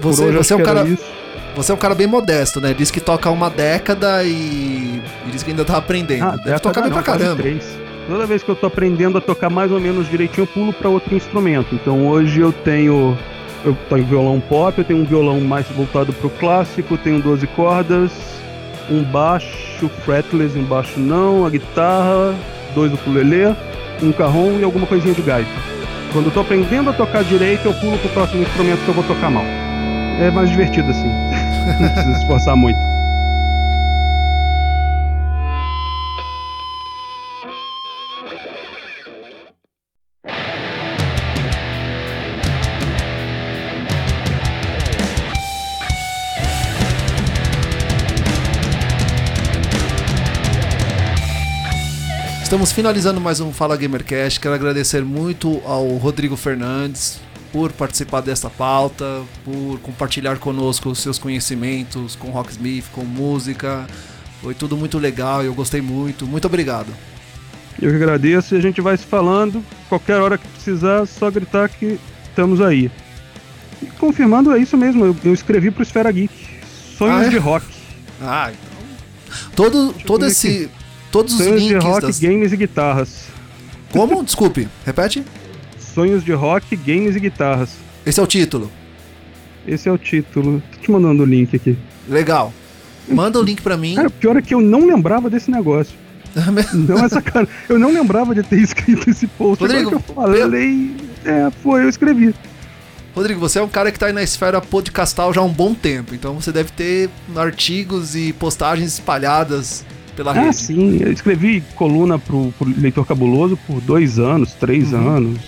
[0.00, 1.04] Por Você, hoje você é um cara, isso.
[1.56, 2.72] você é um cara bem modesto, né?
[2.72, 6.24] Diz que toca uma década e, e diz que ainda tá aprendendo.
[6.24, 7.42] Ah, Deve década tocar bem não, pra caramba.
[7.42, 7.87] três.
[8.08, 10.88] Toda vez que eu tô aprendendo a tocar mais ou menos direitinho, eu pulo pra
[10.88, 11.74] outro instrumento.
[11.74, 13.16] Então hoje eu tenho.
[13.64, 18.12] Eu tenho violão pop, eu tenho um violão mais voltado pro clássico, tenho 12 cordas,
[18.88, 22.34] um baixo fretless, um baixo não, a guitarra,
[22.72, 23.54] dois ukulele,
[24.00, 25.50] um carrom e alguma coisinha de gaita.
[26.12, 29.04] Quando eu tô aprendendo a tocar direito, eu pulo pro próximo instrumento que eu vou
[29.04, 29.44] tocar mal.
[29.44, 31.08] É mais divertido assim.
[31.82, 32.97] Não precisa esforçar muito.
[52.58, 54.40] Estamos finalizando mais um Fala Gamercast.
[54.40, 57.20] Quero agradecer muito ao Rodrigo Fernandes
[57.52, 63.86] por participar desta pauta, por compartilhar conosco os seus conhecimentos com Rocksmith, com música.
[64.42, 66.26] Foi tudo muito legal, eu gostei muito.
[66.26, 66.88] Muito obrigado.
[67.80, 69.64] Eu que agradeço e a gente vai se falando.
[69.88, 71.96] Qualquer hora que precisar, só gritar que
[72.28, 72.90] estamos aí.
[73.80, 75.04] E confirmando, é isso mesmo.
[75.04, 76.34] Eu, eu escrevi pro Esfera Geek.
[76.98, 77.28] Sonhos Ah, é?
[77.28, 77.64] de rock.
[78.20, 79.48] Ah, então.
[79.54, 80.68] Todo, todo esse.
[81.10, 81.84] Todos os Sonhos de links.
[81.84, 83.24] rock, das- games e guitarras.
[83.90, 84.22] Como?
[84.24, 85.24] Desculpe, repete?
[85.78, 87.70] Sonhos de rock, games e guitarras.
[88.04, 88.70] Esse é o título.
[89.66, 90.62] Esse é o título.
[90.72, 91.76] Tô te mandando o link aqui.
[92.08, 92.52] Legal.
[93.08, 93.94] Manda o link pra mim.
[93.94, 95.94] Cara, o pior é que eu não lembrava desse negócio.
[96.74, 97.52] Não é sacanagem.
[97.68, 99.62] Eu não lembrava de ter escrito esse post.
[99.64, 100.94] Rodrigo, eu falei.
[101.24, 102.34] É, foi, eu escrevi.
[103.14, 105.74] Rodrigo, você é um cara que tá aí na esfera podcastal já há um bom
[105.74, 109.84] tempo, então você deve ter artigos e postagens espalhadas
[110.18, 110.56] pela Ah, rede.
[110.56, 110.98] sim.
[111.00, 115.08] Eu escrevi coluna pro, pro Leitor Cabuloso por dois anos, três Uhum.
[115.08, 115.38] anos.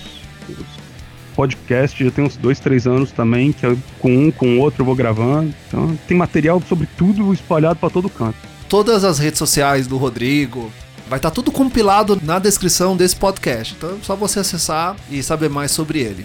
[1.34, 4.82] Podcast já tem uns dois, três anos também, que eu, com um, com o outro
[4.82, 5.52] eu vou gravando.
[5.68, 8.36] Então tem material sobre tudo espalhado pra todo canto.
[8.68, 10.70] Todas as redes sociais do Rodrigo
[11.08, 13.74] vai estar tudo compilado na descrição desse podcast.
[13.76, 16.24] Então é só você acessar e saber mais sobre ele.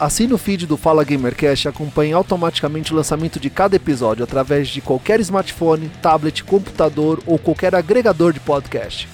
[0.00, 4.68] Assine o feed do Fala Gamercast e acompanhe automaticamente o lançamento de cada episódio através
[4.68, 9.06] de qualquer smartphone, tablet, computador ou qualquer agregador de podcast.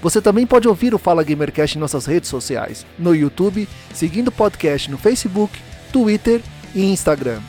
[0.00, 4.32] Você também pode ouvir o Fala Gamercast em nossas redes sociais, no YouTube, seguindo o
[4.32, 5.58] podcast no Facebook,
[5.92, 6.40] Twitter
[6.72, 7.40] e Instagram.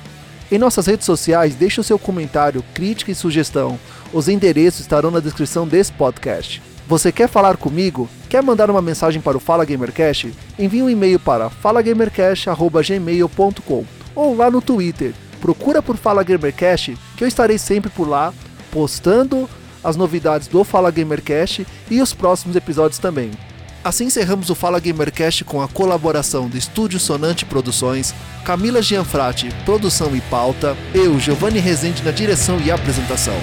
[0.51, 3.79] Em nossas redes sociais, deixe o seu comentário, crítica e sugestão.
[4.11, 6.59] Os endereços estarão na descrição desse podcast.
[6.89, 8.09] Você quer falar comigo?
[8.27, 10.33] Quer mandar uma mensagem para o Fala Gamercast?
[10.57, 13.85] Envie um e-mail para falagamercast.gmail.com
[14.15, 15.13] ou lá no Twitter.
[15.39, 18.33] Procura por Fala Gamercast que eu estarei sempre por lá
[18.71, 19.47] postando
[19.83, 23.29] as novidades do Fala Gamercast e os próximos episódios também.
[23.83, 30.15] Assim encerramos o Fala Gamercast com a colaboração do Estúdio Sonante Produções, Camila Gianfrati, produção
[30.15, 33.35] e pauta, eu, Giovanni Rezende, na direção e apresentação.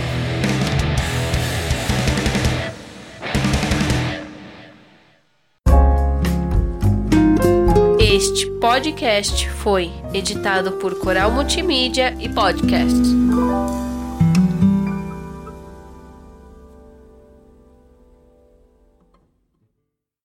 [8.76, 12.94] Podcast foi editado por Coral Multimídia e Podcast.